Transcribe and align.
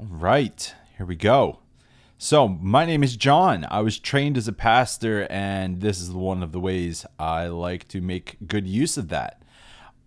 All 0.00 0.06
right, 0.08 0.74
here 0.96 1.04
we 1.04 1.14
go. 1.14 1.58
So, 2.16 2.48
my 2.48 2.86
name 2.86 3.02
is 3.02 3.18
John. 3.18 3.66
I 3.70 3.82
was 3.82 3.98
trained 3.98 4.38
as 4.38 4.48
a 4.48 4.52
pastor, 4.54 5.26
and 5.28 5.82
this 5.82 6.00
is 6.00 6.10
one 6.10 6.42
of 6.42 6.52
the 6.52 6.58
ways 6.58 7.04
I 7.18 7.48
like 7.48 7.86
to 7.88 8.00
make 8.00 8.38
good 8.46 8.66
use 8.66 8.96
of 8.96 9.08
that. 9.10 9.42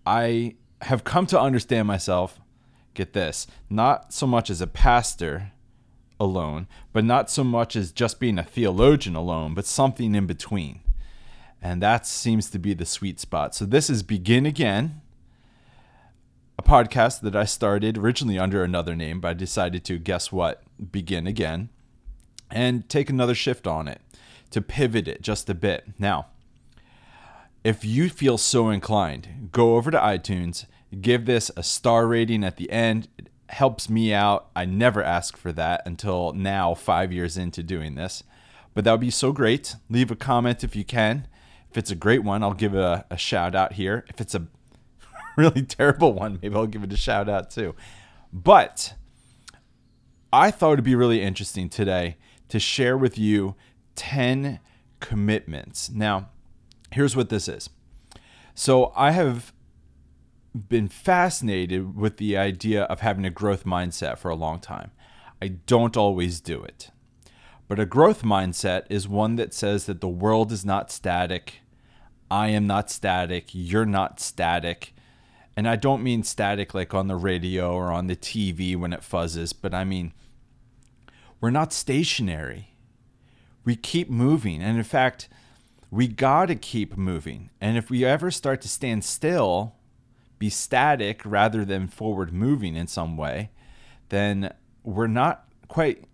I 0.04 0.56
have 0.82 1.04
come 1.04 1.28
to 1.28 1.40
understand 1.40 1.88
myself, 1.88 2.40
get 2.96 3.14
this, 3.14 3.46
not 3.70 4.12
so 4.12 4.26
much 4.26 4.50
as 4.50 4.62
a 4.62 4.68
pastor 4.68 5.52
alone, 6.20 6.66
but 6.92 7.06
not 7.06 7.30
so 7.30 7.44
much 7.44 7.76
as 7.76 7.92
just 7.92 8.20
being 8.20 8.40
a 8.40 8.44
theologian 8.44 9.16
alone, 9.16 9.54
but 9.54 9.68
something 9.68 10.16
in 10.16 10.26
between. 10.26 10.80
And 11.62 11.84
that 11.84 12.08
seems 12.08 12.50
to 12.50 12.58
be 12.58 12.74
the 12.74 12.88
sweet 12.88 13.20
spot. 13.20 13.54
So, 13.54 13.64
this 13.64 13.92
is 13.92 14.02
Begin 14.02 14.48
Again 14.48 15.03
a 16.58 16.64
podcast 16.64 17.22
that 17.22 17.36
I 17.36 17.46
started 17.46 17.98
originally 17.98 18.40
under 18.40 18.64
another 18.64 18.96
name, 18.96 19.20
but 19.20 19.30
I 19.30 19.34
decided 19.34 19.84
to, 19.86 19.98
guess 19.98 20.32
what, 20.32 20.64
begin 20.92 21.28
again 21.28 21.70
and 22.52 22.88
take 22.88 23.10
another 23.10 23.36
shift 23.36 23.66
on 23.66 23.88
it 23.88 24.02
to 24.52 24.62
pivot 24.62 25.08
it 25.08 25.22
just 25.22 25.50
a 25.50 25.56
bit. 25.56 25.86
Now, 25.98 26.28
if 27.64 27.84
you 27.84 28.10
feel 28.10 28.38
so 28.38 28.70
inclined, 28.70 29.50
go 29.52 29.76
over 29.78 29.90
to 29.90 29.98
iTunes, 29.98 30.66
give 31.02 31.26
this 31.26 31.50
a 31.58 31.64
star 31.64 32.06
rating 32.06 32.44
at 32.44 32.58
the 32.58 32.70
end. 32.72 33.08
It 33.18 33.30
helps 33.50 33.90
me 33.90 34.14
out. 34.14 34.50
I 34.56 34.66
never 34.66 35.02
ask 35.02 35.38
for 35.38 35.52
that 35.54 35.82
until 35.86 36.34
now, 36.34 36.76
five 36.76 37.12
years 37.12 37.38
into 37.38 37.64
doing 37.64 37.96
this. 37.96 38.24
But 38.74 38.84
that 38.84 38.92
would 38.92 39.02
be 39.02 39.10
so 39.10 39.32
great. 39.32 39.76
Leave 39.90 40.12
a 40.12 40.16
comment 40.16 40.64
if 40.64 40.76
you 40.76 40.84
can. 40.84 41.28
If 41.72 41.78
it's 41.78 41.92
a 41.92 41.96
great 41.96 42.24
one, 42.24 42.44
I'll 42.44 42.54
give 42.54 42.76
a, 42.76 43.06
a 43.10 43.18
shout 43.18 43.56
out 43.56 43.74
here. 43.74 44.06
If 44.08 44.22
it's 44.22 44.36
a 44.36 44.48
really 45.38 45.64
terrible 45.64 46.14
one, 46.14 46.40
maybe 46.42 46.56
I'll 46.56 46.68
give 46.68 46.84
it 46.84 46.94
a 46.94 46.98
shout 46.98 47.30
out 47.30 47.50
too. 47.50 47.76
But 48.32 48.94
I 50.32 50.52
thought 50.52 50.74
it'd 50.74 50.86
be 50.86 50.96
really 50.96 51.22
interesting 51.22 51.70
today 51.70 52.18
to 52.50 52.60
share 52.60 52.98
with 52.98 53.18
you 53.18 53.56
10 53.96 54.60
commitments. 55.00 55.90
Now, 55.90 56.30
here's 56.92 57.16
what 57.16 57.30
this 57.30 57.48
is. 57.48 57.70
So, 58.56 58.92
I 58.96 59.12
have 59.12 59.54
been 60.54 60.88
fascinated 60.88 61.96
with 61.96 62.18
the 62.18 62.38
idea 62.38 62.84
of 62.84 63.00
having 63.00 63.26
a 63.26 63.32
growth 63.32 63.64
mindset 63.66 64.20
for 64.20 64.30
a 64.30 64.36
long 64.36 64.60
time. 64.60 64.92
I 65.42 65.48
don't 65.48 65.98
always 65.98 66.40
do 66.40 66.64
it. 66.64 66.92
But 67.68 67.80
a 67.80 67.86
growth 67.86 68.24
mindset 68.24 68.84
is 68.90 69.08
one 69.08 69.36
that 69.38 69.54
says 69.54 69.86
that 69.86 70.02
the 70.02 70.08
world 70.08 70.52
is 70.52 70.64
not 70.64 70.92
static. 70.92 71.62
I 72.30 72.50
am 72.50 72.68
not 72.68 72.90
static. 72.92 73.48
You're 73.52 73.86
not 73.86 74.20
static. 74.20 74.93
And 75.56 75.68
I 75.68 75.76
don't 75.76 76.04
mean 76.04 76.24
static 76.24 76.74
like 76.74 76.94
on 76.94 77.08
the 77.08 77.16
radio 77.16 77.74
or 77.74 77.92
on 77.92 78.08
the 78.08 78.16
TV 78.16 78.76
when 78.76 78.94
it 78.94 79.02
fuzzes, 79.02 79.54
but 79.60 79.74
I 79.74 79.84
mean 79.84 80.14
we're 81.44 81.50
not 81.50 81.74
stationary. 81.74 82.70
We 83.66 83.76
keep 83.76 84.10
moving. 84.10 84.62
And 84.62 84.78
in 84.78 84.84
fact, 84.86 85.28
we 85.92 86.08
got 86.08 86.46
to 86.46 86.56
keep 86.56 86.96
moving. 86.96 87.50
And 87.60 87.78
if 87.78 87.90
we 87.90 88.06
ever 88.06 88.32
start 88.32 88.62
to 88.62 88.70
stand 88.70 89.04
still, 89.04 89.76
be 90.40 90.50
static 90.50 91.22
rather 91.26 91.66
than 91.66 91.88
forward 91.88 92.32
moving 92.32 92.78
in 92.78 92.88
some 92.88 93.18
way, 93.18 93.52
then 94.08 94.54
we're 94.84 95.08
not 95.08 95.46
quite 95.68 96.06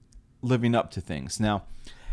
living 0.42 0.74
up 0.74 0.90
to 0.92 1.02
things. 1.02 1.40
Now, 1.40 1.64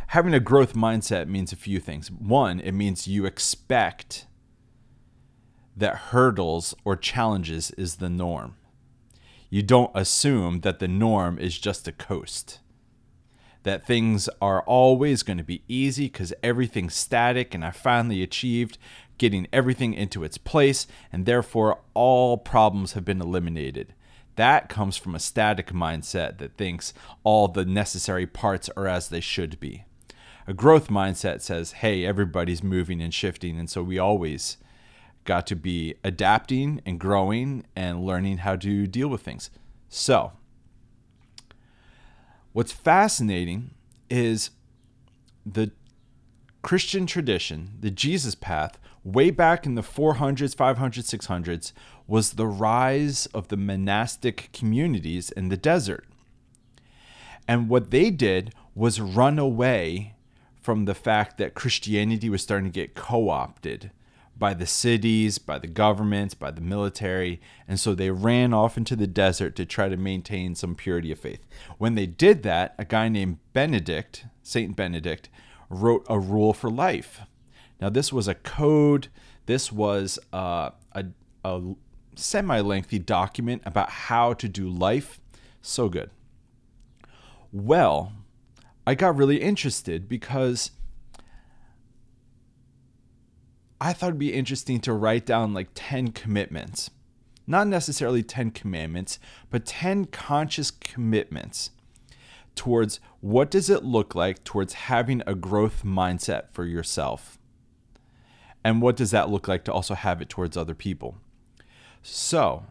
having 0.09 0.35
a 0.35 0.41
growth 0.41 0.75
mindset 0.75 1.27
means 1.27 1.53
a 1.53 1.57
few 1.57 1.81
things. 1.81 2.11
One, 2.11 2.61
it 2.61 2.73
means 2.73 3.09
you 3.09 3.25
expect 3.25 4.27
that 5.77 5.97
hurdles 5.97 6.75
or 6.85 6.97
challenges 6.97 7.71
is 7.73 7.97
the 7.97 8.09
norm. 8.09 8.57
You 9.51 9.63
don't 9.63 9.91
assume 9.95 10.61
that 10.61 10.79
the 10.79 10.89
norm 10.89 11.39
is 11.39 11.59
just 11.59 11.87
a 11.87 11.93
coast 11.93 12.61
that 13.67 13.85
things 13.85 14.29
are 14.41 14.63
always 14.63 15.25
going 15.25 15.39
to 15.39 15.43
be 15.43 15.65
easy 15.67 16.07
because 16.07 16.33
everything's 16.41 16.95
static 16.95 17.53
and 17.53 17.65
I 17.65 17.73
finally 17.73 18.23
achieved 18.23 18.79
getting 19.19 19.49
everything 19.53 19.93
into 19.93 20.23
its 20.23 20.39
place 20.39 20.87
and 21.13 21.27
therefore 21.27 21.81
all 21.93 22.39
problems 22.39 22.93
have 22.93 23.05
been 23.05 23.21
eliminated. 23.21 23.93
That 24.37 24.69
comes 24.69 24.97
from 24.97 25.17
a 25.17 25.19
static 25.19 25.73
mindset 25.73 26.39
that 26.39 26.57
thinks 26.57 26.95
all 27.25 27.49
the 27.49 27.65
necessary 27.65 28.25
parts 28.25 28.71
are 28.77 28.87
as 28.87 29.09
they 29.09 29.19
should 29.19 29.59
be. 29.59 29.85
A 30.47 30.55
growth 30.55 30.87
mindset 30.87 31.41
says, 31.41 31.73
hey, 31.73 32.07
everybody's 32.07 32.63
moving 32.63 33.03
and 33.03 33.13
shifting, 33.13 33.59
and 33.59 33.69
so 33.69 33.83
we 33.83 33.99
always 33.99 34.59
got 35.27 35.47
to 35.49 35.57
be 35.57 35.95
adapting 36.03 36.81
and 36.87 36.99
growing 36.99 37.65
and 37.75 38.05
learning 38.05 38.39
how 38.39 38.57
to 38.57 38.87
deal 38.87 39.09
with 39.09 39.21
things. 39.21 39.51
So, 39.89 40.33
What's 42.57 42.73
fascinating 42.73 43.73
is 44.09 44.49
the 45.45 45.73
Christian 46.63 47.05
tradition, 47.05 47.73
the 47.81 47.91
Jesus 47.91 48.35
path, 48.35 48.79
way 49.05 49.31
back 49.31 49.67
in 49.67 49.75
the 49.75 49.83
400s, 49.83 50.57
500s, 50.57 51.15
600s, 51.19 51.73
was 52.07 52.31
the 52.31 52.47
rise 52.47 53.27
of 53.35 53.49
the 53.49 53.59
monastic 53.59 54.49
communities 54.55 55.31
in 55.31 55.51
the 55.51 55.59
desert. 55.59 56.07
And 57.47 57.69
what 57.69 57.91
they 57.91 58.09
did 58.09 58.55
was 58.75 59.03
run 59.03 59.39
away 59.39 60.15
from 60.59 60.87
the 60.87 60.95
fact 60.95 61.37
that 61.37 61.53
Christianity 61.53 62.31
was 62.31 62.41
starting 62.41 62.73
to 62.73 62.81
get 62.81 62.95
co 62.95 63.29
opted 63.29 63.91
by 64.39 64.53
the 64.53 64.67
cities, 64.67 65.39
by 65.39 65.59
the 65.59 65.67
governments, 65.67 66.35
by 66.35 66.51
the 66.51 66.61
military, 66.61 67.41
and 67.67 67.81
so 67.81 67.95
they 67.95 68.11
ran 68.11 68.53
off 68.53 68.77
into 68.77 68.95
the 68.95 69.07
desert 69.07 69.57
to 69.57 69.65
try 69.65 69.89
to 69.89 69.97
maintain 69.97 70.55
some 70.55 70.75
purity 70.75 71.11
of 71.11 71.19
faith. 71.19 71.47
When 71.79 71.95
they 71.95 72.07
did 72.07 72.43
that, 72.43 72.75
a 72.79 72.85
guy 72.85 73.09
named 73.09 73.39
Benedict, 73.53 74.27
Saint 74.43 74.77
Benedict, 74.77 75.29
wrote 75.71 76.05
a 76.09 76.19
rule 76.19 76.53
for 76.53 76.71
life. 76.71 77.23
Now, 77.81 77.89
this 77.89 78.13
was 78.13 78.29
a 78.29 78.35
code, 78.35 79.09
this 79.47 79.73
was 79.73 80.19
uh, 80.33 80.71
a, 80.93 81.07
a 81.45 81.63
semi 82.15 82.61
lengthy 82.61 82.99
document 82.99 83.63
about 83.65 83.91
how 83.91 84.35
to 84.35 84.49
do 84.49 84.69
life. 84.69 85.21
So 85.63 85.89
good. 85.89 86.11
Well, 87.53 88.13
I 88.87 88.95
got 88.95 89.17
really 89.17 89.41
interested 89.41 90.09
because 90.09 90.73
I 93.81 93.93
thought 93.93 94.09
it'd 94.09 94.19
be 94.19 94.33
interesting 94.33 94.81
to 94.81 94.93
write 94.93 95.27
down 95.27 95.53
like 95.53 95.69
10 95.75 96.13
commitments. 96.13 96.91
Not 97.47 97.69
necessarily 97.69 98.23
10 98.23 98.51
commandments, 98.53 99.19
but 99.51 99.67
10 99.67 100.07
conscious 100.07 100.71
commitments 100.71 101.71
towards 102.55 102.99
what 103.21 103.51
does 103.51 103.71
it 103.71 103.85
look 103.85 104.15
like 104.15 104.43
towards 104.43 104.73
having 104.73 105.23
a 105.27 105.35
growth 105.35 105.85
mindset 105.85 106.45
for 106.53 106.65
yourself? 106.65 107.39
And 108.65 108.83
what 108.83 108.97
does 108.97 109.13
that 109.13 109.31
look 109.31 109.47
like 109.47 109.63
to 109.65 109.73
also 109.73 109.95
have 109.95 110.21
it 110.21 110.29
towards 110.29 110.57
other 110.57 110.75
people? 110.75 111.19
So, 112.03 112.65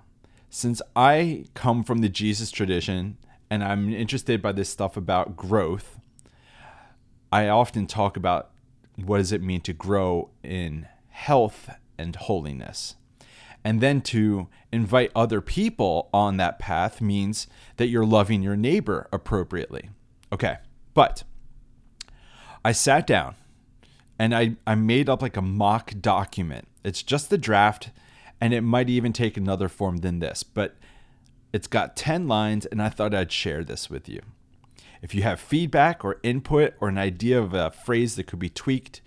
since 0.49 0.81
I 0.95 1.45
come 1.53 1.83
from 1.83 1.99
the 1.99 2.09
Jesus 2.09 2.51
tradition 2.51 3.17
and 3.49 3.63
I'm 3.63 3.93
interested 3.93 4.41
by 4.41 4.51
this 4.51 4.69
stuff 4.69 4.97
about 4.97 5.37
growth, 5.37 5.99
I 7.31 7.47
often 7.47 7.85
talk 7.85 8.17
about 8.17 8.51
what 8.95 9.19
does 9.19 9.31
it 9.31 9.41
mean 9.41 9.61
to 9.61 9.73
grow 9.73 10.31
in 10.43 10.87
health 11.15 11.69
and 11.97 12.13
holiness. 12.15 12.95
And 13.63 13.79
then 13.79 14.01
to 14.01 14.47
invite 14.71 15.11
other 15.15 15.39
people 15.39 16.09
on 16.13 16.35
that 16.37 16.59
path 16.59 17.01
means 17.01 17.47
that 17.77 17.87
you're 17.87 18.05
loving 18.05 18.43
your 18.43 18.57
neighbor 18.57 19.07
appropriately. 19.13 19.89
Okay, 20.31 20.57
but 20.93 21.23
I 22.65 22.73
sat 22.73 23.07
down 23.07 23.35
and 24.19 24.35
I, 24.35 24.57
I 24.67 24.75
made 24.75 25.09
up 25.09 25.21
like 25.21 25.37
a 25.37 25.41
mock 25.41 25.93
document. 25.99 26.67
It's 26.83 27.01
just 27.01 27.29
the 27.29 27.37
draft, 27.37 27.91
and 28.41 28.53
it 28.53 28.61
might 28.61 28.89
even 28.89 29.13
take 29.13 29.37
another 29.37 29.69
form 29.69 29.97
than 29.97 30.19
this, 30.19 30.43
but 30.43 30.75
it's 31.53 31.67
got 31.67 31.95
10 31.95 32.27
lines, 32.27 32.65
and 32.65 32.81
I 32.81 32.89
thought 32.89 33.15
I'd 33.15 33.31
share 33.31 33.63
this 33.63 33.89
with 33.89 34.09
you. 34.09 34.21
If 35.01 35.15
you 35.15 35.23
have 35.23 35.39
feedback 35.39 36.03
or 36.03 36.19
input 36.23 36.73
or 36.81 36.89
an 36.89 36.97
idea 36.97 37.39
of 37.39 37.53
a 37.53 37.71
phrase 37.71 38.15
that 38.15 38.27
could 38.27 38.39
be 38.39 38.49
tweaked, 38.49 39.01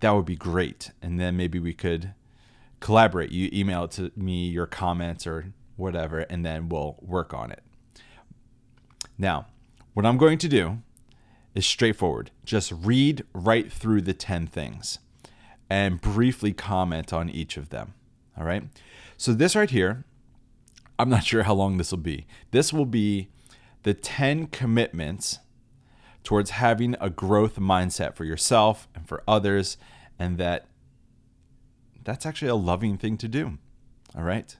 that 0.00 0.10
would 0.10 0.26
be 0.26 0.36
great. 0.36 0.90
And 1.02 1.18
then 1.18 1.36
maybe 1.36 1.58
we 1.58 1.72
could 1.72 2.12
collaborate. 2.80 3.30
You 3.30 3.48
email 3.52 3.84
it 3.84 3.92
to 3.92 4.12
me, 4.16 4.48
your 4.48 4.66
comments 4.66 5.26
or 5.26 5.52
whatever, 5.76 6.20
and 6.20 6.44
then 6.44 6.68
we'll 6.68 6.96
work 7.00 7.34
on 7.34 7.50
it. 7.50 7.62
Now, 9.18 9.46
what 9.94 10.04
I'm 10.06 10.18
going 10.18 10.38
to 10.38 10.48
do 10.48 10.78
is 11.54 11.66
straightforward. 11.66 12.30
Just 12.44 12.72
read 12.72 13.24
right 13.32 13.72
through 13.72 14.02
the 14.02 14.14
10 14.14 14.46
things 14.46 14.98
and 15.70 16.00
briefly 16.00 16.52
comment 16.52 17.12
on 17.12 17.28
each 17.28 17.56
of 17.56 17.70
them. 17.70 17.94
All 18.38 18.44
right. 18.44 18.64
So, 19.16 19.32
this 19.32 19.56
right 19.56 19.70
here, 19.70 20.04
I'm 20.98 21.08
not 21.08 21.24
sure 21.26 21.44
how 21.44 21.54
long 21.54 21.78
this 21.78 21.90
will 21.90 21.98
be. 21.98 22.26
This 22.50 22.72
will 22.72 22.86
be 22.86 23.28
the 23.82 23.94
10 23.94 24.48
commitments 24.48 25.38
towards 26.26 26.50
having 26.50 26.96
a 27.00 27.08
growth 27.08 27.56
mindset 27.56 28.16
for 28.16 28.24
yourself 28.24 28.88
and 28.96 29.06
for 29.06 29.22
others, 29.28 29.76
and 30.18 30.38
that 30.38 30.66
that's 32.02 32.26
actually 32.26 32.48
a 32.48 32.56
loving 32.56 32.98
thing 32.98 33.16
to 33.16 33.28
do. 33.28 33.58
All 34.12 34.24
right. 34.24 34.56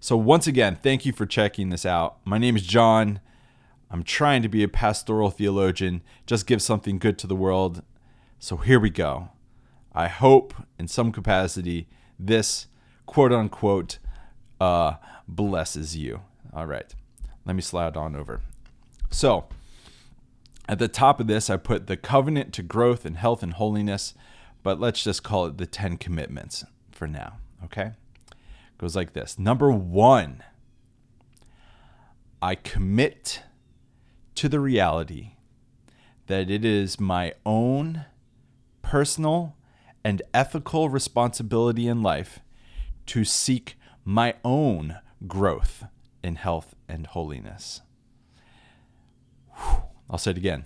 So, 0.00 0.18
once 0.18 0.46
again, 0.46 0.76
thank 0.76 1.06
you 1.06 1.12
for 1.12 1.24
checking 1.24 1.70
this 1.70 1.86
out. 1.86 2.18
My 2.26 2.36
name 2.36 2.56
is 2.56 2.66
John. 2.66 3.20
I'm 3.90 4.02
trying 4.02 4.42
to 4.42 4.50
be 4.50 4.62
a 4.62 4.68
pastoral 4.68 5.30
theologian, 5.30 6.02
just 6.26 6.46
give 6.46 6.60
something 6.60 6.98
good 6.98 7.18
to 7.20 7.26
the 7.26 7.34
world. 7.34 7.82
So 8.38 8.58
here 8.58 8.78
we 8.78 8.90
go. 8.90 9.30
I 9.94 10.08
hope 10.08 10.52
in 10.78 10.88
some 10.88 11.10
capacity 11.10 11.88
this 12.18 12.66
quote 13.06 13.32
unquote 13.32 13.98
uh, 14.60 14.94
blesses 15.26 15.96
you. 15.96 16.20
All 16.52 16.66
right, 16.66 16.94
let 17.46 17.56
me 17.56 17.62
slide 17.62 17.96
on 17.96 18.14
over. 18.14 18.42
So, 19.10 19.48
at 20.68 20.78
the 20.78 20.88
top 20.88 21.18
of 21.18 21.26
this, 21.26 21.48
I 21.48 21.56
put 21.56 21.86
the 21.86 21.96
covenant 21.96 22.52
to 22.54 22.62
growth 22.62 23.06
and 23.06 23.16
health 23.16 23.42
and 23.42 23.54
holiness, 23.54 24.14
but 24.62 24.78
let's 24.78 25.02
just 25.02 25.22
call 25.22 25.46
it 25.46 25.56
the 25.56 25.66
10 25.66 25.96
commitments 25.96 26.64
for 26.92 27.08
now. 27.08 27.38
Okay? 27.64 27.92
Goes 28.76 28.94
like 28.94 29.14
this 29.14 29.38
Number 29.38 29.72
one, 29.72 30.44
I 32.42 32.54
commit 32.54 33.42
to 34.34 34.48
the 34.48 34.60
reality 34.60 35.32
that 36.26 36.50
it 36.50 36.64
is 36.64 37.00
my 37.00 37.32
own 37.46 38.04
personal 38.82 39.56
and 40.04 40.22
ethical 40.32 40.88
responsibility 40.88 41.88
in 41.88 42.02
life 42.02 42.40
to 43.06 43.24
seek 43.24 43.76
my 44.04 44.34
own 44.44 44.98
growth 45.26 45.84
in 46.22 46.36
health 46.36 46.74
and 46.88 47.06
holiness. 47.06 47.80
Whew. 49.56 49.87
I'll 50.10 50.18
say 50.18 50.32
it 50.32 50.36
again. 50.36 50.64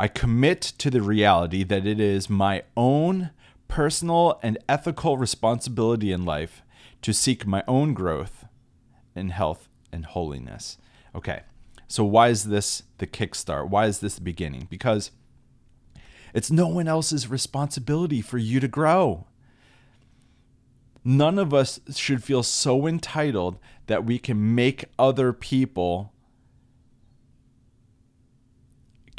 I 0.00 0.08
commit 0.08 0.60
to 0.78 0.90
the 0.90 1.02
reality 1.02 1.64
that 1.64 1.86
it 1.86 2.00
is 2.00 2.30
my 2.30 2.62
own 2.76 3.30
personal 3.66 4.38
and 4.42 4.58
ethical 4.68 5.18
responsibility 5.18 6.12
in 6.12 6.24
life 6.24 6.62
to 7.02 7.12
seek 7.12 7.46
my 7.46 7.62
own 7.68 7.94
growth 7.94 8.44
in 9.14 9.30
health 9.30 9.68
and 9.92 10.06
holiness. 10.06 10.78
Okay, 11.14 11.42
so 11.86 12.04
why 12.04 12.28
is 12.28 12.44
this 12.44 12.84
the 12.98 13.06
kickstart? 13.06 13.68
Why 13.68 13.86
is 13.86 14.00
this 14.00 14.16
the 14.16 14.20
beginning? 14.20 14.66
Because 14.70 15.10
it's 16.34 16.50
no 16.50 16.68
one 16.68 16.88
else's 16.88 17.28
responsibility 17.28 18.20
for 18.20 18.38
you 18.38 18.60
to 18.60 18.68
grow. 18.68 19.26
None 21.04 21.38
of 21.38 21.54
us 21.54 21.80
should 21.94 22.22
feel 22.22 22.42
so 22.42 22.86
entitled 22.86 23.58
that 23.86 24.04
we 24.04 24.18
can 24.18 24.54
make 24.54 24.84
other 24.98 25.32
people 25.32 26.12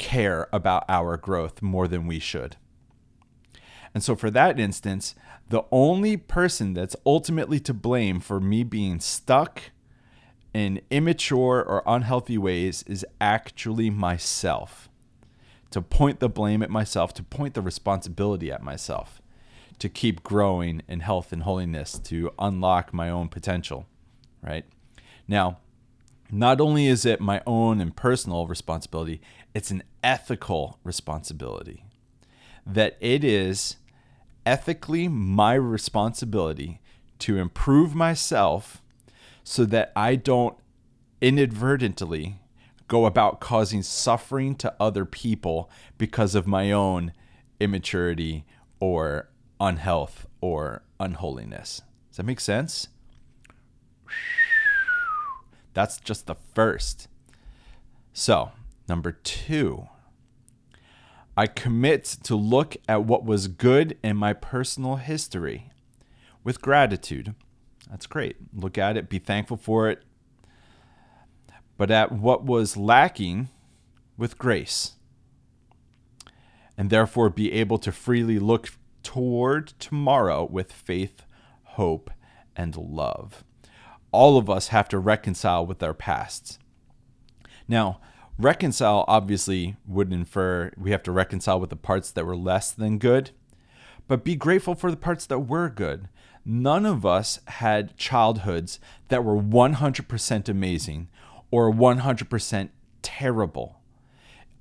care 0.00 0.48
about 0.52 0.84
our 0.88 1.16
growth 1.16 1.62
more 1.62 1.86
than 1.86 2.08
we 2.08 2.18
should. 2.18 2.56
And 3.94 4.02
so, 4.02 4.16
for 4.16 4.30
that 4.30 4.58
instance, 4.58 5.14
the 5.48 5.62
only 5.70 6.16
person 6.16 6.74
that's 6.74 6.96
ultimately 7.04 7.60
to 7.60 7.74
blame 7.74 8.18
for 8.18 8.40
me 8.40 8.64
being 8.64 8.98
stuck 8.98 9.70
in 10.54 10.80
immature 10.90 11.62
or 11.62 11.82
unhealthy 11.86 12.38
ways 12.38 12.82
is 12.84 13.06
actually 13.20 13.90
myself. 13.90 14.88
To 15.72 15.82
point 15.82 16.18
the 16.18 16.28
blame 16.28 16.62
at 16.62 16.70
myself, 16.70 17.14
to 17.14 17.22
point 17.22 17.54
the 17.54 17.62
responsibility 17.62 18.50
at 18.50 18.62
myself, 18.62 19.20
to 19.78 19.88
keep 19.88 20.22
growing 20.22 20.82
in 20.88 21.00
health 21.00 21.32
and 21.32 21.42
holiness, 21.42 21.98
to 21.98 22.32
unlock 22.38 22.92
my 22.92 23.10
own 23.10 23.28
potential, 23.28 23.86
right? 24.42 24.64
Now, 25.28 25.58
not 26.32 26.60
only 26.60 26.86
is 26.86 27.04
it 27.04 27.20
my 27.20 27.42
own 27.46 27.80
and 27.80 27.94
personal 27.94 28.46
responsibility, 28.46 29.20
it's 29.54 29.70
an 29.70 29.82
ethical 30.02 30.78
responsibility. 30.84 31.84
That 32.66 32.96
it 33.00 33.24
is 33.24 33.76
ethically 34.46 35.08
my 35.08 35.54
responsibility 35.54 36.80
to 37.20 37.38
improve 37.38 37.94
myself 37.94 38.82
so 39.44 39.64
that 39.66 39.92
I 39.94 40.16
don't 40.16 40.56
inadvertently 41.20 42.40
go 42.88 43.06
about 43.06 43.40
causing 43.40 43.82
suffering 43.82 44.54
to 44.56 44.74
other 44.80 45.04
people 45.04 45.70
because 45.98 46.34
of 46.34 46.46
my 46.46 46.72
own 46.72 47.12
immaturity 47.60 48.44
or 48.80 49.28
unhealth 49.60 50.26
or 50.40 50.82
unholiness. 50.98 51.82
Does 52.08 52.16
that 52.16 52.26
make 52.26 52.40
sense? 52.40 52.88
That's 55.74 55.98
just 56.00 56.26
the 56.26 56.36
first. 56.54 57.08
So, 58.12 58.52
number 58.88 59.12
two, 59.12 59.88
I 61.36 61.46
commit 61.46 62.04
to 62.24 62.36
look 62.36 62.76
at 62.88 63.04
what 63.04 63.24
was 63.24 63.48
good 63.48 63.96
in 64.02 64.16
my 64.16 64.32
personal 64.32 64.96
history 64.96 65.70
with 66.42 66.60
gratitude. 66.60 67.34
That's 67.88 68.06
great. 68.06 68.36
Look 68.54 68.76
at 68.76 68.96
it, 68.96 69.08
be 69.08 69.18
thankful 69.18 69.56
for 69.56 69.88
it. 69.88 70.02
But 71.76 71.90
at 71.90 72.12
what 72.12 72.44
was 72.44 72.76
lacking 72.76 73.48
with 74.16 74.38
grace. 74.38 74.96
And 76.76 76.90
therefore 76.90 77.30
be 77.30 77.52
able 77.52 77.78
to 77.78 77.92
freely 77.92 78.38
look 78.38 78.70
toward 79.02 79.68
tomorrow 79.78 80.44
with 80.44 80.72
faith, 80.72 81.22
hope, 81.62 82.10
and 82.54 82.76
love. 82.76 83.44
All 84.12 84.36
of 84.38 84.50
us 84.50 84.68
have 84.68 84.88
to 84.88 84.98
reconcile 84.98 85.64
with 85.64 85.82
our 85.82 85.94
pasts. 85.94 86.58
Now, 87.68 88.00
reconcile 88.38 89.04
obviously 89.06 89.76
would 89.86 90.12
infer 90.12 90.72
we 90.76 90.90
have 90.90 91.02
to 91.04 91.12
reconcile 91.12 91.60
with 91.60 91.70
the 91.70 91.76
parts 91.76 92.10
that 92.10 92.26
were 92.26 92.36
less 92.36 92.72
than 92.72 92.98
good, 92.98 93.30
but 94.08 94.24
be 94.24 94.34
grateful 94.34 94.74
for 94.74 94.90
the 94.90 94.96
parts 94.96 95.26
that 95.26 95.40
were 95.40 95.68
good. 95.68 96.08
None 96.44 96.86
of 96.86 97.04
us 97.04 97.38
had 97.46 97.96
childhoods 97.96 98.80
that 99.08 99.24
were 99.24 99.36
100% 99.36 100.48
amazing 100.48 101.08
or 101.50 101.72
100% 101.72 102.70
terrible. 103.02 103.80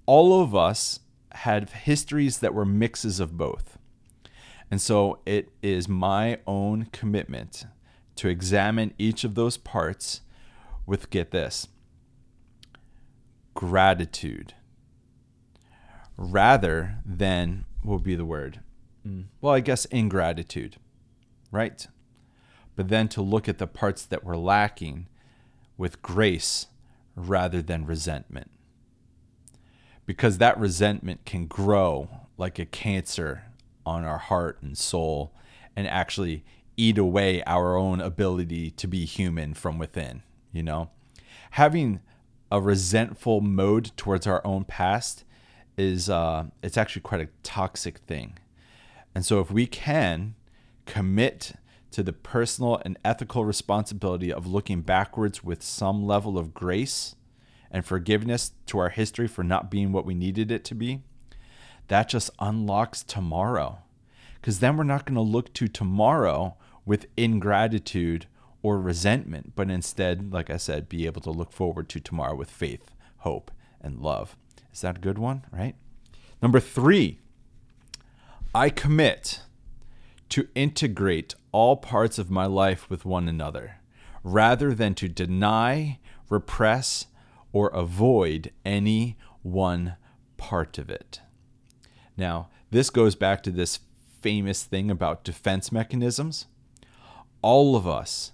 All 0.06 0.42
of 0.42 0.56
us 0.56 1.00
had 1.32 1.70
histories 1.70 2.40
that 2.40 2.54
were 2.54 2.66
mixes 2.66 3.20
of 3.20 3.38
both. 3.38 3.78
And 4.70 4.82
so 4.82 5.20
it 5.26 5.50
is 5.62 5.88
my 5.88 6.40
own 6.46 6.88
commitment 6.92 7.66
to 8.20 8.28
examine 8.28 8.94
each 8.98 9.24
of 9.24 9.36
those 9.36 9.56
parts 9.56 10.20
with, 10.86 11.10
get 11.10 11.32
this, 11.32 11.70
gratitude 13.54 14.54
rather 16.18 16.98
than 17.06 17.64
will 17.82 17.98
be 17.98 18.16
the 18.16 18.26
word? 18.26 18.60
Mm. 19.08 19.28
Well, 19.40 19.54
I 19.54 19.62
guess 19.62 19.86
ingratitude, 19.86 20.76
right? 21.50 21.88
But 22.76 22.90
then 22.90 23.08
to 23.10 23.22
look 23.22 23.48
at 23.48 23.58
the 23.58 23.68
parts 23.68 24.04
that 24.04 24.26
were 24.26 24.36
lacking 24.36 25.08
with 25.78 26.02
grace 26.02 26.68
rather 27.16 27.62
than 27.62 27.86
resentment. 27.86 28.52
Because 30.06 30.40
that 30.40 30.60
resentment 30.60 31.24
can 31.24 31.46
grow 31.46 32.10
like 32.38 32.60
a 32.60 32.66
cancer 32.66 33.44
on 33.86 34.04
our 34.04 34.18
heart 34.18 34.58
and 34.62 34.78
soul 34.78 35.32
and 35.74 35.88
actually 35.88 36.44
eat 36.80 36.98
away 36.98 37.44
our 37.44 37.76
own 37.76 38.00
ability 38.00 38.72
to 38.72 38.88
be 38.88 39.04
human 39.04 39.54
from 39.54 39.78
within, 39.78 40.24
you 40.54 40.64
know? 40.64 40.90
Having 41.52 42.00
a 42.52 42.62
resentful 42.62 43.42
mode 43.42 43.92
towards 43.98 44.26
our 44.26 44.46
own 44.46 44.64
past 44.64 45.26
is 45.78 46.10
uh, 46.10 46.46
it's 46.64 46.78
actually 46.78 47.02
quite 47.02 47.22
a 47.22 47.30
toxic 47.44 48.00
thing. 48.00 48.38
And 49.14 49.26
so 49.26 49.40
if 49.40 49.52
we 49.52 49.68
can 49.68 50.36
commit 50.86 51.54
to 51.92 52.02
the 52.02 52.14
personal 52.14 52.82
and 52.86 52.98
ethical 53.04 53.46
responsibility 53.46 54.32
of 54.32 54.48
looking 54.48 54.82
backwards 54.82 55.44
with 55.44 55.62
some 55.62 56.06
level 56.06 56.38
of 56.38 56.54
grace 56.54 57.16
and 57.72 57.86
forgiveness 57.86 58.54
to 58.68 58.80
our 58.80 58.90
history 58.90 59.28
for 59.28 59.44
not 59.44 59.70
being 59.70 59.92
what 59.92 60.06
we 60.06 60.14
needed 60.14 60.50
it 60.50 60.64
to 60.66 60.76
be, 60.76 61.02
that 61.88 62.08
just 62.08 62.30
unlocks 62.40 63.04
tomorrow. 63.04 63.80
Because 64.36 64.60
then 64.60 64.78
we're 64.78 64.84
not 64.84 65.06
going 65.06 65.16
to 65.16 65.22
look 65.22 65.54
to 65.56 65.68
tomorrow 65.68 66.56
with 66.90 67.06
ingratitude 67.16 68.26
or 68.64 68.82
resentment, 68.82 69.54
but 69.56 69.70
instead, 69.70 70.34
like 70.34 70.50
I 70.50 70.58
said, 70.58 70.90
be 70.90 71.06
able 71.06 71.22
to 71.22 71.30
look 71.30 71.52
forward 71.52 71.88
to 71.90 72.00
tomorrow 72.00 72.34
with 72.34 72.50
faith, 72.50 72.96
hope, 73.18 73.52
and 73.80 74.00
love. 74.00 74.36
Is 74.74 74.82
that 74.82 74.98
a 74.98 75.00
good 75.00 75.20
one, 75.20 75.46
right? 75.52 75.76
Number 76.42 76.60
three, 76.60 77.20
I 78.56 78.72
commit 78.72 79.42
to 80.30 80.48
integrate 80.56 81.36
all 81.52 81.78
parts 81.78 82.18
of 82.18 82.32
my 82.32 82.48
life 82.48 82.90
with 82.90 83.06
one 83.06 83.28
another 83.28 83.76
rather 84.24 84.74
than 84.74 84.96
to 84.96 85.08
deny, 85.08 86.00
repress, 86.28 87.06
or 87.54 87.68
avoid 87.68 88.52
any 88.66 89.16
one 89.44 89.96
part 90.38 90.80
of 90.80 90.90
it. 90.90 91.22
Now, 92.18 92.50
this 92.72 92.90
goes 92.90 93.14
back 93.14 93.44
to 93.44 93.52
this 93.52 93.82
famous 94.22 94.64
thing 94.64 94.90
about 94.90 95.24
defense 95.24 95.72
mechanisms. 95.72 96.48
All 97.42 97.76
of 97.76 97.88
us 97.88 98.32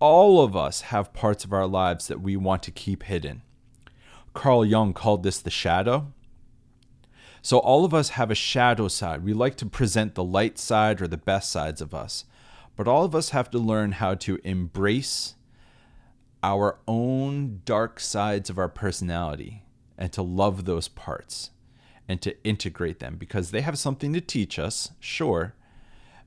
all 0.00 0.42
of 0.42 0.54
us 0.54 0.82
have 0.82 1.12
parts 1.12 1.44
of 1.44 1.52
our 1.52 1.66
lives 1.66 2.06
that 2.06 2.20
we 2.20 2.36
want 2.36 2.62
to 2.64 2.70
keep 2.70 3.02
hidden. 3.04 3.42
Carl 4.32 4.64
Jung 4.64 4.92
called 4.92 5.22
this 5.22 5.40
the 5.40 5.50
shadow. 5.50 6.12
So, 7.42 7.58
all 7.58 7.84
of 7.84 7.94
us 7.94 8.10
have 8.10 8.30
a 8.30 8.36
shadow 8.36 8.88
side. 8.88 9.24
We 9.24 9.32
like 9.32 9.56
to 9.56 9.66
present 9.66 10.14
the 10.14 10.24
light 10.24 10.58
side 10.58 11.00
or 11.00 11.08
the 11.08 11.16
best 11.16 11.50
sides 11.50 11.80
of 11.80 11.94
us. 11.94 12.24
But 12.76 12.86
all 12.86 13.04
of 13.04 13.14
us 13.14 13.30
have 13.30 13.50
to 13.50 13.58
learn 13.58 13.92
how 13.92 14.14
to 14.14 14.38
embrace 14.44 15.34
our 16.42 16.78
own 16.86 17.62
dark 17.64 17.98
sides 17.98 18.48
of 18.48 18.58
our 18.58 18.68
personality 18.68 19.64
and 19.96 20.12
to 20.12 20.22
love 20.22 20.64
those 20.64 20.86
parts 20.86 21.50
and 22.08 22.22
to 22.22 22.40
integrate 22.44 23.00
them 23.00 23.16
because 23.16 23.50
they 23.50 23.62
have 23.62 23.78
something 23.78 24.12
to 24.12 24.20
teach 24.20 24.58
us, 24.58 24.92
sure. 25.00 25.54